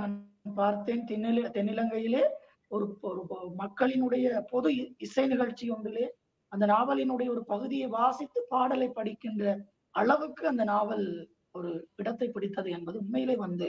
நான் 0.00 0.14
பார்த்தேன் 0.54 1.04
தென்னில 1.04 1.48
தென்னிலங்கையிலே 1.56 2.22
ஒரு 2.68 2.86
ஒரு 3.00 3.20
மக்களினுடைய 3.62 4.26
பொது 4.52 4.70
இசை 5.06 5.24
நிகழ்ச்சி 5.26 5.66
ஒன்றிலே 5.70 6.06
அந்த 6.52 6.64
நாவலினுடைய 6.66 7.28
ஒரு 7.34 7.42
பகுதியை 7.44 7.88
வாசித்து 7.88 8.40
பாடலை 8.48 8.88
படிக்கின்ற 8.88 9.44
அளவுக்கு 9.94 10.42
அந்த 10.48 10.64
நாவல் 10.64 11.06
ஒரு 11.58 11.70
இடத்தை 12.00 12.28
பிடித்தது 12.36 12.70
என்பது 12.76 12.96
உண்மையிலே 13.02 13.36
வந்து 13.46 13.68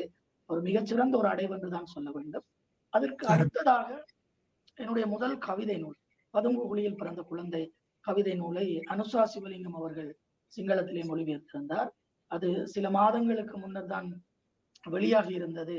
ஒரு 0.49 0.59
மிகச்சிறந்த 0.67 1.15
ஒரு 1.21 1.27
அடைவு 1.33 1.53
என்று 1.57 1.69
தான் 1.75 1.93
சொல்ல 1.95 2.09
வேண்டும். 2.17 2.45
அதற்கு 2.93 3.25
அடுத்ததாக 3.33 3.89
என்னுடைய 4.77 5.05
முதல் 5.15 5.35
கவிதை 5.47 5.77
நூல் 5.83 5.97
பதுங்குகுழியில் 6.33 6.99
பிறந்த 7.01 7.21
குழந்தை 7.31 7.63
கவிதை 8.05 8.33
நூலை 8.41 8.65
அனுஷா 8.93 9.23
சிவலிங்கம் 9.33 9.77
அவர்கள் 9.79 10.11
சிங்களத்திலே 10.53 11.03
மொழிபெயர்த்திருந்தார். 11.09 11.89
அது 12.31 12.49
சில 12.73 12.85
மாதங்களுக்கு 12.97 13.55
முன்னர் 13.63 13.91
தான் 13.93 14.07
வெளியாகி 14.83 15.33
இருந்தது. 15.39 15.77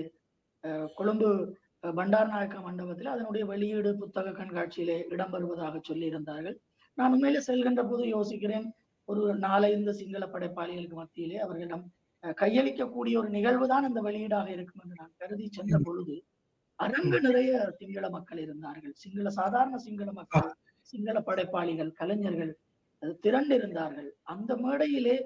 கொழும்பு 0.99 1.29
பண்டார் 1.99 2.31
நாயக்க 2.33 2.59
மண்டபத்தில் 2.66 3.11
அதனுடைய 3.14 3.44
வெளியீடு 3.51 3.90
புத்தக 4.01 4.33
கண்காட்சியிலே 4.38 4.97
இடம்பெறுவதாக 5.14 5.75
சொல்லி 5.88 6.07
இருந்தார்கள் 6.12 6.57
நான் 6.99 7.12
உண்மையிலே 7.14 7.40
செல்கின்ற 7.49 7.83
போது 7.90 8.05
யோசிக்கிறேன் 8.16 8.66
ஒரு 9.09 9.23
நாலைந்து 9.47 9.92
சிங்கள 10.01 10.25
படைப்பாளிகளுக்கு 10.33 10.97
மத்தியிலே 11.01 11.38
அவர்களிடம் 11.44 11.85
கையளிக்கக்கூடிய 12.40 13.14
ஒரு 13.21 13.29
நிகழ்வு 13.37 13.66
தான் 13.73 13.87
இந்த 13.88 14.01
வெளியீடாக 14.07 14.49
இருக்கும் 14.57 14.83
என்று 14.85 14.97
நான் 15.01 15.14
கருதி 15.21 15.47
சென்ற 15.57 15.77
பொழுது 15.87 16.16
அரங்கு 16.79 17.18
நிறைய 17.27 17.53
சிங்கள 17.79 18.07
மக்கள் 18.16 18.40
இருந்தார்கள். 18.44 18.94
சிங்கள 19.03 19.29
சாதாரண 19.38 19.77
சிங்கள 19.87 20.09
மக்கள் 20.12 20.49
சிங்கள 20.90 21.18
படைப்பாளிகள் 21.21 21.90
கலைஞர்கள் 22.01 22.53
திரண்டு 23.25 23.55
இருந்தார்கள் 23.55 24.09
அந்த 24.33 24.51
மேடையிலே 24.64 25.16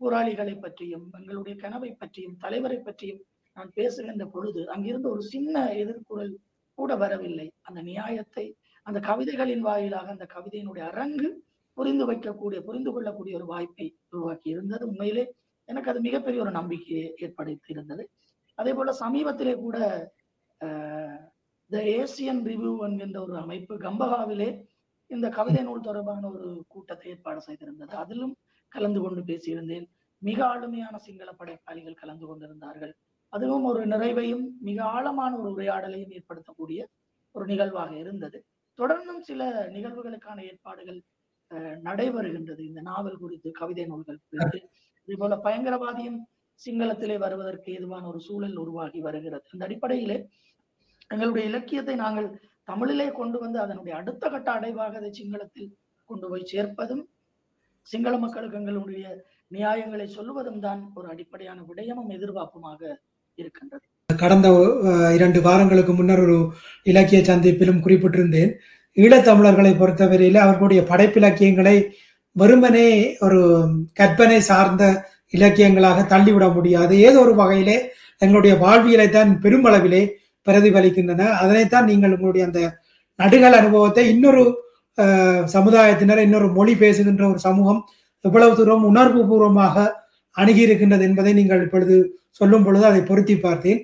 போராளிகளை 0.00 0.54
பற்றியும் 0.56 1.06
எங்களுடைய 1.18 1.54
கனவை 1.56 1.90
பற்றியும் 1.92 2.36
தலைவரை 2.44 2.78
பற்றியும் 2.78 3.22
நான் 3.56 3.72
பேசுகின்ற 3.78 4.24
பொழுது 4.34 4.60
அங்கிருந்து 4.74 5.08
ஒரு 5.14 5.22
சின்ன 5.32 5.64
எதிர்குரல் 5.82 6.34
கூட 6.78 6.92
வரவில்லை. 7.02 7.48
அந்த 7.68 7.80
நியாயத்தை 7.90 8.44
அந்த 8.86 8.98
கவிதைகளின் 9.08 9.64
வாயிலாக 9.68 10.10
அந்த 10.10 10.26
கவிதையினுடைய 10.34 10.84
அரங்கு 10.92 11.28
புரிந்து 11.78 12.04
வைக்கக்கூடிய 12.10 12.58
புரிந்து 12.68 12.90
கொள்ளக்கூடிய 12.92 13.36
ஒரு 13.38 13.46
வாய்ப்பை 13.52 13.86
உருவாக்கி 14.10 14.48
இருந்தது. 14.54 14.82
உண்மையிலே 14.90 15.24
எனக்கு 15.68 15.90
அது 15.90 16.00
மிகப்பெரிய 16.00 16.42
ஒரு 16.44 16.52
நம்பிக்கையை 16.58 17.06
ஏற்படுத்தி 17.24 17.70
இருந்தது 17.74 18.04
அதே 18.58 18.72
போல 18.74 18.92
சமீபத்திலே 19.00 19.54
கூட 19.64 19.76
த 21.70 21.78
ஏசியன் 21.98 22.42
ரிவ்யூ 22.50 22.72
என்கின்ற 22.86 23.18
ஒரு 23.22 23.34
அமைப்பு 23.44 23.74
கம்பகாவிலே 23.86 24.48
இந்த 25.10 25.26
கவிதை 25.36 25.62
நூல் 25.62 25.86
தொடர்பான 25.86 26.28
ஒரு 26.30 26.48
கூட்டத்தை 26.68 27.06
ஏற்பாடு 27.12 27.40
செய்திருந்தது. 27.46 27.94
அதிலும் 28.02 28.34
கலந்து 28.72 29.00
கொண்டு 29.00 29.22
பேசியிருந்தேன். 29.30 29.86
மிக 30.22 30.38
ஆளுமையான 30.52 30.96
சிங்கள 31.06 31.30
படைப்பாளிகள் 31.38 32.00
கலந்து 32.02 32.26
கொண்டிருந்தார்கள். 32.26 32.92
அதுவும் 33.32 33.64
ஒரு 33.70 33.80
நிறைவையும் 33.92 34.44
மிக 34.68 34.78
ஆழமான 34.96 35.32
ஒரு 35.40 35.50
உரையாடலையும் 35.54 36.14
ஏற்படுத்தக்கூடிய 36.18 36.80
ஒரு 37.34 37.44
நிகழ்வாக 37.46 37.92
இருந்தது. 38.02 38.38
தொடர்ந்தும் 38.78 39.22
சில 39.28 39.42
நிகழ்வுகளுக்கான 39.76 40.38
ஏற்பாடுகள் 40.50 41.00
நடைபெறுகின்றது. 41.86 42.62
இந்த 42.70 42.80
நாவல் 42.90 43.20
குறித்து 43.22 43.48
கவிதை 43.60 43.84
நூல்கள் 43.90 44.22
குறித்து. 44.30 44.60
இதே 45.08 45.16
போல 45.22 45.36
பயங்கரவாதியும் 45.46 46.20
சிங்களத்திலே 46.60 47.16
வருவதற்கு 47.24 47.68
ஏதுவான 47.76 48.04
ஒரு 48.12 48.20
சூழல் 48.26 48.56
உருவாகி 48.62 49.00
வருகிறது. 49.08 49.44
அந்த 49.54 49.62
அடிப்படையிலே 49.68 50.18
எங்களுடைய 51.14 51.44
இலக்கியத்தை 51.50 51.94
நாங்கள் 52.04 52.28
தமிழிலே 52.70 53.06
கொண்டு 53.20 53.38
வந்து 53.44 53.58
அதனுடைய 53.64 53.94
அடுத்த 54.00 54.24
கட்ட 54.32 54.48
அடைவாக 54.58 54.98
அதை 55.00 55.10
சிங்களத்தில் 55.20 55.70
கொண்டு 56.10 56.26
போய் 56.30 56.50
சேர்ப்பதும் 56.52 57.02
சிங்கள 57.92 58.14
மக்களுக்கு 58.24 58.58
எங்களுடைய 58.60 59.06
நியாயங்களை 59.56 60.06
சொல்லுவதும் 60.16 60.60
தான் 60.66 60.82
ஒரு 60.98 61.06
அடிப்படையான 61.12 61.58
விடயமும் 61.68 62.12
எதிர்பார்ப்புமாக 62.16 62.80
இருக்கின்றது. 63.38 63.84
கடந்த 64.22 64.48
இரண்டு 65.16 65.40
வாரங்களுக்கு 65.46 65.92
முன்னர் 65.98 66.22
ஒரு 66.26 66.38
இலக்கிய 66.90 67.20
சந்திப்பிலும் 67.28 67.82
குறிப்பிட்டிருந்தேன். 67.84 68.52
ஈழத்தமிழர்களை 68.96 69.72
பொறுத்தவரையில் 69.80 70.38
அவர்களுடைய 70.44 70.80
படைப்பிலக்கியங்களை 70.90 71.76
வெறுமனே 72.36 72.88
ஒரு 73.26 73.40
கற்பனை 73.98 74.38
சார்ந்த 74.50 74.84
இலக்கியங்களாக 75.36 75.98
தள்ளிவிட 76.12 76.46
முடியாது. 76.56 76.94
ஏதோ 77.08 77.18
ஒரு 77.24 77.34
வகையிலே 77.40 77.76
எங்களுடைய 78.24 78.54
வாழ்வியலை 78.64 79.06
தான் 79.10 79.30
பெருமளவிலே 79.44 80.02
பிரதிபலிக்கின்றன. 80.46 81.22
அதனைத்தான் 81.42 81.88
நீங்கள் 81.90 82.14
உங்களுடைய 82.16 82.44
அந்த 82.48 82.60
நடுகள் 83.18 83.56
அனுபவத்தை 83.60 84.04
இன்னொரு 84.12 84.42
சமுதாயத்தினர் 85.54 86.24
இன்னொரு 86.26 86.48
மொழி 86.56 86.74
பேசுகின்ற 86.82 87.24
ஒரு 87.32 87.40
சமூகம் 87.46 87.80
எவ்வளவு 88.24 88.56
தூரம் 88.58 88.84
உணர்வு 88.90 89.20
பூர்வமாக 89.30 89.84
அணுகியிருக்கின்றது 90.36 91.04
என்பதை 91.08 91.32
நீங்கள் 91.40 91.62
இப்பொழுது 91.66 91.96
சொல்லும் 92.38 92.64
பொழுது 92.66 92.84
அதை 92.90 93.00
பொருத்தி 93.10 93.34
பார்த்தேன். 93.36 93.80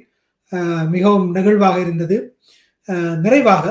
மிகவும் 0.94 1.26
நெகிழ்வாக 1.36 1.78
இருந்தது. 1.84 2.16
நிறைவாக 3.24 3.64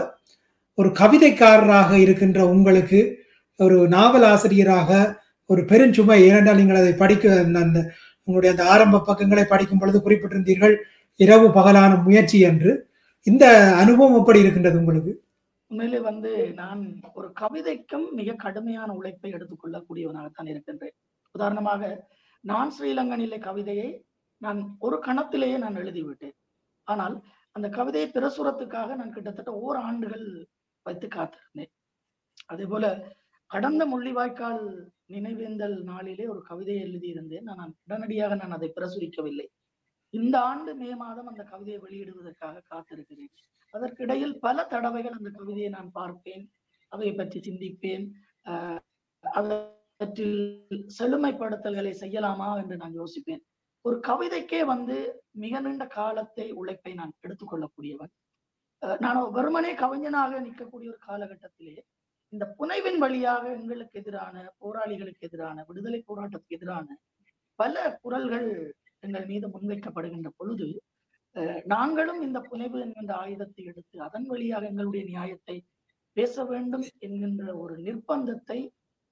ஒரு 0.77 0.89
கவிதைக்காரராக 0.99 1.91
இருக்கின்ற 1.97 2.39
உங்களுக்கு 2.47 2.99
ஒரு 3.59 3.77
நாவல் 3.87 4.25
ஆசிரியராக 4.31 4.89
ஒரு 5.45 5.61
பெருஞ்சுமை 5.61 6.17
ஏனென்றால் 6.27 6.59
நீங்கள் 6.59 6.81
அதை 6.81 6.93
படிக்க 6.93 7.39
அந்த 7.39 7.79
உங்களுடைய 8.27 8.51
அந்த 8.55 8.63
ஆரம்ப 8.73 8.99
பக்கங்களை 8.99 9.45
படிக்கும் 9.45 9.79
பொழுது 9.81 9.97
குறிப்பிட்டிருந்தீர்கள் 10.05 10.75
இரவு 11.19 11.47
பகலான 11.49 11.91
முயற்சி 12.03 12.39
என்று. 12.39 12.71
இந்த 13.27 13.45
அனுபவம் 13.81 14.17
எப்படி 14.19 14.39
இருக்கின்றது 14.39 14.79
உங்களுக்கு? 14.79 15.11
உண்மையிலே 15.71 15.99
வந்து 15.99 16.31
நான் 16.53 16.81
ஒரு 17.13 17.27
கவிதைக்கும் 17.41 18.05
மிக 18.11 18.35
கடுமையான 18.43 18.89
உழைப்பை 18.93 19.31
எடுத்துக்கொள்ளக்கூடியவனாகத்தான் 19.33 20.51
இருக்கின்றேன். 20.53 20.95
உதாரணமாக 21.35 21.81
நான் 22.43 22.71
ஸ்ரீலங்கனிலே 22.75 23.39
கவிதையை 23.47 23.89
நான் 24.41 24.59
ஒரு 24.79 24.97
கணத்திலேயே 25.07 25.57
நான் 25.57 25.75
எழுதிவிட்டேன். 25.75 26.35
ஆனால் 26.83 27.15
அந்த 27.55 27.67
கவிதையை 27.69 28.09
பிரசுரத்துக்காக 28.13 28.89
நான் 28.95 29.13
கிட்டத்தட்ட 29.13 29.51
ஓர் 29.65 29.77
ஆண்டுகள் 29.77 30.27
வைத்து 30.87 31.07
காத்திருந்தேன். 31.17 31.71
அதே 32.53 32.65
போல 32.71 32.85
கடந்த 33.51 33.83
முள்ளிவாய்க்கால் 33.91 34.63
நினைவேந்தல் 35.13 35.75
நாளிலே 35.91 36.25
ஒரு 36.33 36.41
கவிதையை 36.49 36.81
எழுதியிருந்தேன். 36.87 37.47
நான் 37.59 37.71
உடனடியாக 37.85 38.35
நான் 38.41 38.55
அதை 38.57 38.69
பிரசுரிக்கவில்லை. 38.77 39.47
இந்த 40.13 40.35
ஆண்டு 40.49 40.71
மே 40.81 40.89
மாதம் 41.03 41.29
அந்த 41.31 41.43
கவிதையை 41.51 41.79
வெளியிடுவதற்காக 41.85 42.63
காத்திருக்கிறேன். 42.71 43.33
அதற்கிடையில் 43.73 44.35
பல 44.45 44.65
தடவைகள் 44.73 45.17
அந்த 45.17 45.29
கவிதையை 45.37 45.69
நான் 45.77 45.89
பார்ப்பேன். 45.97 46.43
அதை 46.91 47.09
பற்றி 47.13 47.39
சிந்திப்பேன். 47.47 48.05
அவற்றில் 49.39 50.39
செழுமைப்படுத்தல்களை 50.97 51.93
செய்யலாமா 52.03 52.49
என்று 52.61 52.75
நான் 52.81 52.95
யோசிப்பேன். 53.01 53.43
ஒரு 53.85 53.97
கவிதைக்கே 54.07 54.61
வந்து 54.73 54.95
மிக 55.43 55.59
நீண்ட 55.65 55.85
காலத்தை 55.99 56.45
உழைப்பை 56.61 56.93
நான் 56.99 57.13
எடுத்துக்கொள்ளக்கூடியவன். 57.25 58.11
நான் 58.81 59.19
வெறுமனே 59.35 59.71
கவிஞனாக 59.73 60.39
நிற்கக்கூடிய 60.45 60.89
ஒரு 60.93 60.99
காலகட்டத்திலே 61.07 61.75
இந்த 62.33 62.45
புனைவின் 62.57 62.99
வழியாக 63.03 63.43
எங்களுக்கு 63.59 63.99
எதிரான 64.01 64.35
போராளிகளுக்கு 64.61 65.27
எதிரான 65.27 65.63
விடுதலை 65.69 65.99
போராட்டத்துக்கு 66.09 66.57
எதிரான 66.57 66.97
பல 67.59 67.75
குரல்கள் 68.03 68.49
எங்கள் 68.99 69.25
மீது 69.25 69.47
முன்வைக்கப்படுகின்ற 69.53 70.29
பொழுது 70.39 70.67
நாங்களும் 71.65 72.21
இந்த 72.27 72.39
புனைவு 72.41 72.77
என்கின்ற 72.85 73.13
ஆயுதத்தை 73.15 73.63
எடுத்து 73.63 73.97
அதன் 74.07 74.27
வழியாக 74.27 74.69
எங்களுடைய 74.71 75.03
நியாயத்தை 75.11 75.57
பேச 76.17 76.45
வேண்டும் 76.45 76.85
என்கின்ற 77.05 77.51
ஒரு 77.63 77.75
நிர்பந்தத்தை 77.77 78.59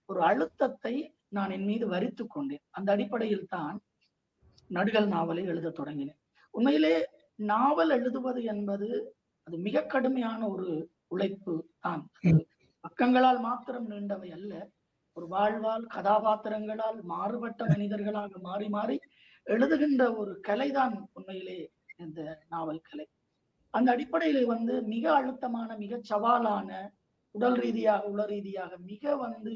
ஒரு 0.10 0.19
அழுத்தத்தை 0.21 0.95
நான் 1.36 1.54
என் 1.56 1.67
மீது 1.69 1.86
வரித்து 1.88 2.23
கொண்டேன். 2.28 2.63
அந்த 2.71 2.89
அடிப்படையில் 2.95 3.47
தான் 3.47 3.78
நடுகள் 4.69 5.08
நாவலை 5.08 5.43
எழுத 5.45 5.73
தொடங்கினேன். 5.80 6.19
உண்மையிலே 6.54 6.95
நாவல் 7.39 7.93
எழுதுவது 7.97 8.41
என்பது 8.54 8.89
அது 9.47 9.58
மிக 9.58 9.84
கடுமையான 9.86 10.41
ஒரு 10.49 10.67
உழைப்பு 11.08 11.53
தான். 11.79 12.03
பக்கங்களால் 12.84 13.39
மாத்திரம் 13.39 13.88
நீண்டவை 13.91 14.29
அல்ல 14.38 14.53
ஒரு 15.17 15.25
வாழ்வால் 15.27 15.86
கதாபாத்திரங்களால் 15.88 16.99
மாறுபட்ட 17.03 17.63
மனிதர்களாக 17.65 18.39
மாறி 18.39 18.67
மாறி 18.69 18.97
எழுதுகின்ற 19.47 20.03
ஒரு 20.17 20.31
கலைதான் 20.47 20.95
உண்மையிலே 21.17 21.60
இந்த 21.97 22.21
நாவல் 22.49 22.86
கலை. 22.89 23.05
அந்த 23.73 23.88
அடிப்படையில 23.95 24.43
வந்து 24.45 24.73
மிக 24.93 25.05
அழுத்தமான 25.13 25.69
மிக 25.77 25.99
சவாலான 26.12 26.69
உடல் 27.36 27.58
ரீதியாக 27.58 28.10
உள 28.10 28.23
ரீதியாக 28.25 28.71
மிக 28.91 29.15
வந்து 29.15 29.53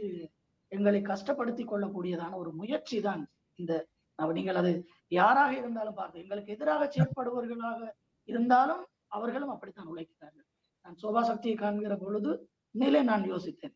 எங்களை 0.71 0.99
கஷ்டப்படுத்தி 1.02 1.63
கொள்ளக்கூடியதான 1.65 2.34
ஒரு 2.36 2.52
முயற்சி 2.54 2.97
தான் 3.02 3.23
இந்த 3.60 3.73
நீங்கள் 4.19 4.60
அது 4.62 4.71
யாராக 5.12 5.52
இருந்தாலும் 5.60 5.97
பார்த்து 5.99 6.23
எங்களுக்கு 6.23 6.56
எதிராக 6.56 6.88
செயற்படுபவர்களாக 6.95 7.82
இருந்தாலும் 8.30 8.84
அவர்களும் 9.15 9.54
அப்படித்தான் 9.54 9.91
உழைக்கிறார்கள். 9.91 10.48
நான் 10.86 11.00
சோபா 11.02 11.22
சக்தியை 11.30 11.56
காண்கிற 11.58 11.95
பொழுது 12.04 12.32
உண்மையிலே 12.76 13.02
நான் 13.12 13.24
யோசித்தேன். 13.32 13.76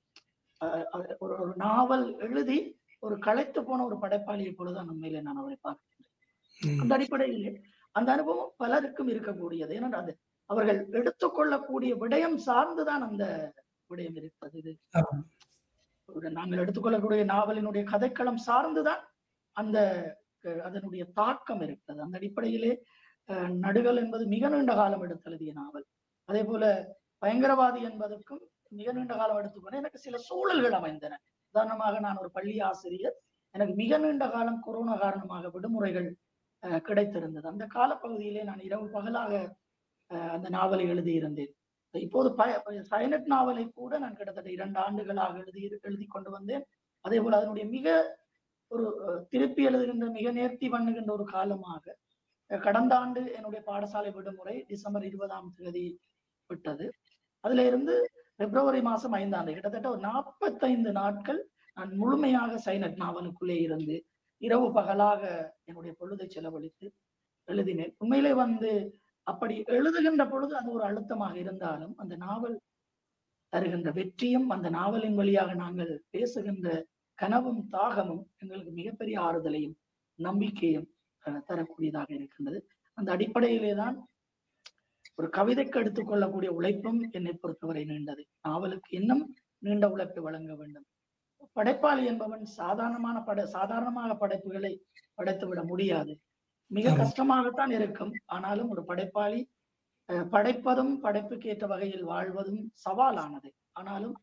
ஒரு 1.24 1.34
ஒரு 1.44 1.54
நாவல் 1.64 2.06
எழுதி 2.28 2.58
ஒரு 3.06 3.16
களைத்து 3.26 3.60
போன 3.70 3.84
ஒரு 3.90 3.96
படைப்பாளியை 4.04 4.52
பொழுதுதான் 4.60 4.92
உண்மையிலே 4.94 5.22
நான் 5.28 5.42
அவரை 5.42 5.58
பார்க்கிறேன் 5.68 6.80
அந்த 6.82 6.92
அடிப்படையிலே 6.98 7.54
அந்த 7.96 8.10
அனுபவம் 8.16 8.54
பலருக்கும் 8.62 9.10
இருக்கக்கூடியது. 9.14 9.72
ஏன்னா 9.78 10.02
அது 10.04 10.14
அவர்கள் 10.50 10.80
எடுத்துக்கொள்ளக்கூடிய 11.00 11.92
விடயம் 12.04 12.38
சார்ந்துதான் 12.48 13.04
அந்த 13.08 13.26
விடயம் 13.92 14.18
இருப்பது. 14.22 14.56
இது 14.62 14.74
நாங்கள் 16.38 16.62
எடுத்துக்கொள்ளக்கூடிய 16.64 17.24
நாவலினுடைய 17.34 17.84
கதைக்களம் 17.92 18.42
சார்ந்துதான் 18.48 19.02
அந்த 19.58 19.78
அதனுடைய 20.68 21.04
தாக்கம் 21.20 21.62
இருக்கிறது 21.66 22.04
அந்த 22.06 22.18
அடிப்படையிலே 22.20 22.72
நடுகள் 23.64 23.98
என்பது 23.98 24.24
மிக 24.28 24.50
நீண்ட 24.50 24.72
காலம் 24.76 25.02
எடுத்து 25.02 25.30
எழுதிய 25.30 25.52
நாவல். 25.54 25.86
அதே 26.30 26.42
போல 26.44 26.64
பயங்கரவாதி 27.22 27.82
என்பதற்கும் 27.90 28.42
மிக 28.72 28.92
நீண்ட 28.92 29.14
காலம் 29.16 29.40
எடுத்துக்கொண்டு 29.40 29.78
எனக்கு 29.78 30.00
சில 30.00 30.18
சூழல்கள் 30.28 30.76
அமைந்தன. 30.80 31.14
உதாரணமாக 31.56 32.00
நான் 32.00 32.18
ஒரு 32.18 32.30
பள்ளி 32.32 32.56
ஆசிரியர். 32.62 33.16
எனக்கு 33.56 33.74
மிக 33.76 33.98
நீண்ட 33.98 34.26
காலம் 34.30 34.60
கொரோனா 34.60 34.96
காரணமாக 34.98 35.50
விடுமுறைகள் 35.50 36.10
கிடைத்திருந்தது. 36.84 37.46
அந்த 37.48 37.66
காலப்பகுதியிலே 37.74 38.44
நான் 38.44 38.62
இரவு 38.62 38.86
பகலாக 38.90 39.32
அஹ், 40.12 40.32
அந்த 40.32 40.48
நாவலை 40.50 40.86
எழுதியிருந்தேன். 40.90 41.52
இப்போது 41.96 42.30
பய 42.36 42.52
சைனட் 42.92 43.28
நாவலை 43.28 43.64
கூட 43.72 43.98
நான் 43.98 44.16
கிட்டத்தட்ட 44.16 44.50
இரண்டு 44.52 44.80
ஆண்டுகளாக 44.80 45.34
எழுதி 45.38 45.62
எழுதி 45.82 46.06
கொண்டு 46.08 46.30
வந்தேன். 46.32 46.64
அதே 47.06 47.18
போல 47.20 47.38
அதனுடைய 47.38 47.66
மிக 47.68 47.88
ஒரு 48.72 48.86
திருப்பி 49.30 49.62
எழுதுகின்ற 49.68 50.08
மிக 50.12 50.28
நேர்த்தி 50.32 50.68
பண்ணுகின்ற 50.70 51.12
ஒரு 51.12 51.26
காலமாக 51.32 51.86
கடந்த 52.66 52.94
ஆண்டு 52.96 53.22
என்னுடைய 53.38 53.62
பாடசாலை 53.70 54.10
விடுமுறை 54.16 54.56
டிசம்பர் 54.68 55.06
இருபதாம் 55.10 55.54
தேதி 55.58 55.86
விட்டது. 56.50 56.86
அதுல 57.44 57.66
இருந்து 57.70 57.94
பிப்ரவரி 58.40 58.82
மாசம் 58.82 59.16
ஐந்தாம் 59.22 59.46
தேதி 59.46 59.58
கிட்டத்தட்ட 59.58 59.90
ஒரு 59.90 60.02
நாற்பத்தைந்து 60.10 60.92
நாட்கள் 60.92 61.42
நான் 61.78 61.92
முழுமையாக 62.02 62.60
சைனட் 62.66 63.00
நாவனுக்குள்ளே 63.04 63.58
இருந்து 63.68 63.96
இரவு 64.42 64.68
பகலாக 64.72 65.22
என்னுடைய 65.66 65.94
பொழுதை 66.00 66.28
செலவழித்து 66.28 66.86
எழுதினேன். 67.48 67.94
உண்மையிலே 67.98 68.34
வந்து 68.34 68.72
அப்படி 69.28 69.56
எழுதுகின்ற 69.76 70.24
பொழுது 70.30 70.54
அது 70.60 70.70
ஒரு 70.72 70.84
அழுத்தமாக 70.84 71.36
இருந்தாலும் 71.36 71.94
அந்த 71.98 72.16
நாவல் 72.16 72.58
தருகின்ற 73.54 73.90
வெற்றியும் 73.92 74.48
அந்த 74.50 74.70
நாவலின் 74.70 75.16
வழியாக 75.16 75.54
நாங்கள் 75.54 75.92
பேசுகின்ற 76.10 76.68
கனவும் 77.20 77.62
தாகமும் 77.70 78.24
எங்களுக்கு 78.42 78.72
மிகப்பெரிய 78.72 79.18
ஆறுதலையும் 79.22 79.76
நம்பிக்கையும் 80.20 80.88
தரக்கூடியதாக 81.26 82.10
இருக்கின்றது. 82.14 82.60
அந்த 82.98 83.12
அடிப்படையிலே 83.12 83.74
தான் 83.76 83.96
ஒரு 85.16 85.30
கவிதைக்கு 85.30 85.78
எடுத்துக்கொள்ளக்கூடிய 85.80 86.50
உழைப்பும் 86.50 87.00
என்னை 87.12 87.34
பொறுத்தவரை 87.34 87.84
நீண்டது. 87.86 88.24
நாவலுக்கு 88.42 88.92
இன்னும் 89.00 89.24
நீண்ட 89.58 89.90
உழைப்பை 89.90 90.24
வழங்க 90.24 90.56
வேண்டும். 90.56 90.86
படைப்பாளி 91.52 92.06
என்பவன் 92.06 92.46
சாதாரணமான 92.46 93.22
பட 93.24 93.46
சாதாரணமாக 93.46 94.16
படைப்புகளை 94.16 94.72
படைத்து 95.14 95.48
விட 95.48 95.64
முடியாது. 95.64 96.14
மிக. 96.72 96.90
கஷ்டமாகத்தான் 96.92 97.72
இருக்கும். 97.72 98.14
ஆனாலும் 98.26 98.70
ஒரு 98.70 98.84
படைப்பாளி 98.84 99.50
படைப்பதும் 100.10 100.94
படைப்புக்கு 101.00 101.50
ஏற்ற 101.50 101.68
வகையில் 101.68 102.04
வாழ்வதும் 102.04 102.74
சவாலானது. 102.86 103.50
ஆனாலும் 103.72 104.16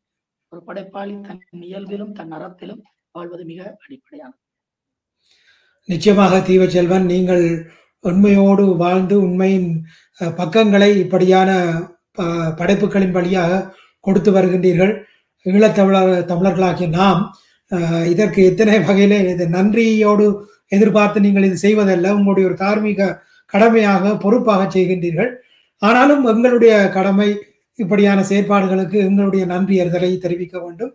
ஒரு 0.49 0.63
படைப்பாளி 0.65 1.21
தன் 1.21 1.43
இயல்பிலும் 1.51 2.13
தன் 2.13 2.33
அறத்திலும் 2.33 2.83
வாழ்வது 3.13 3.45
மிக 3.45 3.77
அடிப்படையானது. 3.87 4.40
நிச்சயமாக 5.91 6.39
தீவச்செல்வன் 6.49 7.07
நீங்கள் 7.13 7.45
உண்மையோடு 8.05 8.65
வாழ்ந்து 8.83 9.17
உண்மையின் 9.21 9.69
பக்கங்களை 10.37 10.91
இப்படியான 10.99 11.51
ப- 12.19 12.51
படைப்புகளின் 12.59 13.17
வழியாக 13.17 13.61
கொடுத்து 14.05 14.31
வருகின்றீர்கள். 14.33 14.93
ஈழத்தமிழர் 15.47 16.29
தமிழர்களாகிய 16.31 16.89
நாம் 16.99 17.21
இதற்கு 18.07 18.41
எத்தனை 18.45 18.79
வகையிலே 18.81 19.19
இது 19.33 19.45
நன்றியோடு 19.49 20.27
எதிர்பார்த்து 20.73 21.19
நீங்கள் 21.21 21.47
இது 21.49 21.57
செய்வதல்ல 21.57 22.13
உங்களுடைய 22.17 22.49
ஒரு 22.49 22.57
தார்மீக 22.63 23.11
கடமையாக 23.53 24.17
பொறுப்பாக 24.17 24.63
செய்கின்றீர்கள். 24.75 25.31
ஆனாலும் 25.83 26.25
எங்களுடைய 26.33 26.75
கடமை 26.97 27.29
இப்படியான 27.79 28.21
செயற்பாடுகளுக்கு 28.31 28.99
எங்களுடைய 29.09 29.45
நன்றி 29.53 29.81
அறிதலை 29.83 30.11
தெரிவிக்க 30.25 30.57
வேண்டும். 30.65 30.93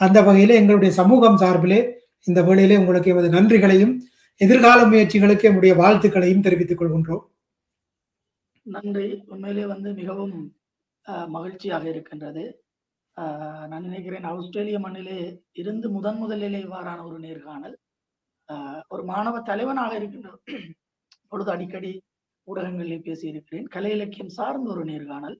அந்த 0.00 0.18
வகையிலே 0.22 0.54
எங்களுடைய 0.54 0.90
சமூகம் 1.00 1.36
சார்பிலே 1.36 1.80
இந்த 2.26 2.40
வேளையிலே 2.42 2.76
உங்களுக்கு 2.76 3.10
எமது 3.10 3.28
நன்றிகளையும் 3.28 3.94
எதிர்கால 4.40 4.80
முயற்சிகளுக்கு 4.86 5.44
என்னுடைய 5.44 5.72
வாழ்த்துக்களையும் 5.74 6.44
தெரிவித்துக் 6.46 6.80
கொள்கின்றோம். 6.80 7.24
நன்றி. 8.66 9.06
உண்மையிலே 9.32 9.64
வந்து 9.66 9.90
மிகவும் 10.00 10.34
மகிழ்ச்சியாக 11.36 11.84
இருக்கின்றது. 11.88 12.44
நான் 13.70 13.86
நினைக்கிறேன் 13.88 14.26
ஆஸ்திரேலிய 14.32 14.78
மண்ணிலே 14.80 15.18
இருந்து 15.62 15.86
முதன் 15.90 16.18
முதலிலே 16.18 16.60
இவ்வாறான 16.64 17.00
ஒரு 17.04 17.18
நேர்காணல். 17.18 17.76
ஒரு 18.88 19.02
மாணவ 19.04 19.36
தலைவனாக 19.50 19.92
இருக்கின்ற 19.96 20.30
பொழுது 21.32 21.50
அடிக்கடி 21.54 21.92
ஊடகங்களில் 22.48 23.06
பேசியிருக்கிறேன். 23.08 23.66
கலை 23.74 23.92
இலக்கியம் 23.96 24.34
சார்ந்த 24.38 24.68
ஒரு 24.74 24.84
நேர்காணல். 24.84 25.36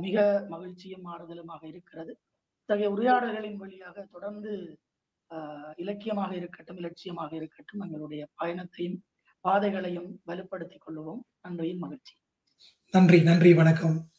மிக 0.00 0.16
மகிழ்ச்சியும் 0.52 1.06
ஆறுதலுமாக 1.12 1.62
இருக்கிறது. 1.72 2.12
இத்தகைய 2.60 2.90
உரையாடல்களின் 2.96 3.58
வழியாக 3.62 4.06
தொடர்ந்து 4.14 4.52
இலக்கியமாக 5.76 6.36
இருக்கட்டும் 6.36 6.76
இலட்சியமாக 6.76 7.36
இருக்கட்டும் 7.36 7.80
எங்களுடைய 7.80 8.28
பயணத்தையும் 8.34 9.02
பாதைகளையும் 9.40 10.20
வலுப்படுத்திக் 10.26 10.82
கொள்வோம் 10.86 11.20
நன்றியும் 11.42 11.78
மகிழ்ச்சி. 11.78 12.14
நன்றி 12.90 13.22
நன்றி 13.22 13.54
வணக்கம். 13.54 14.13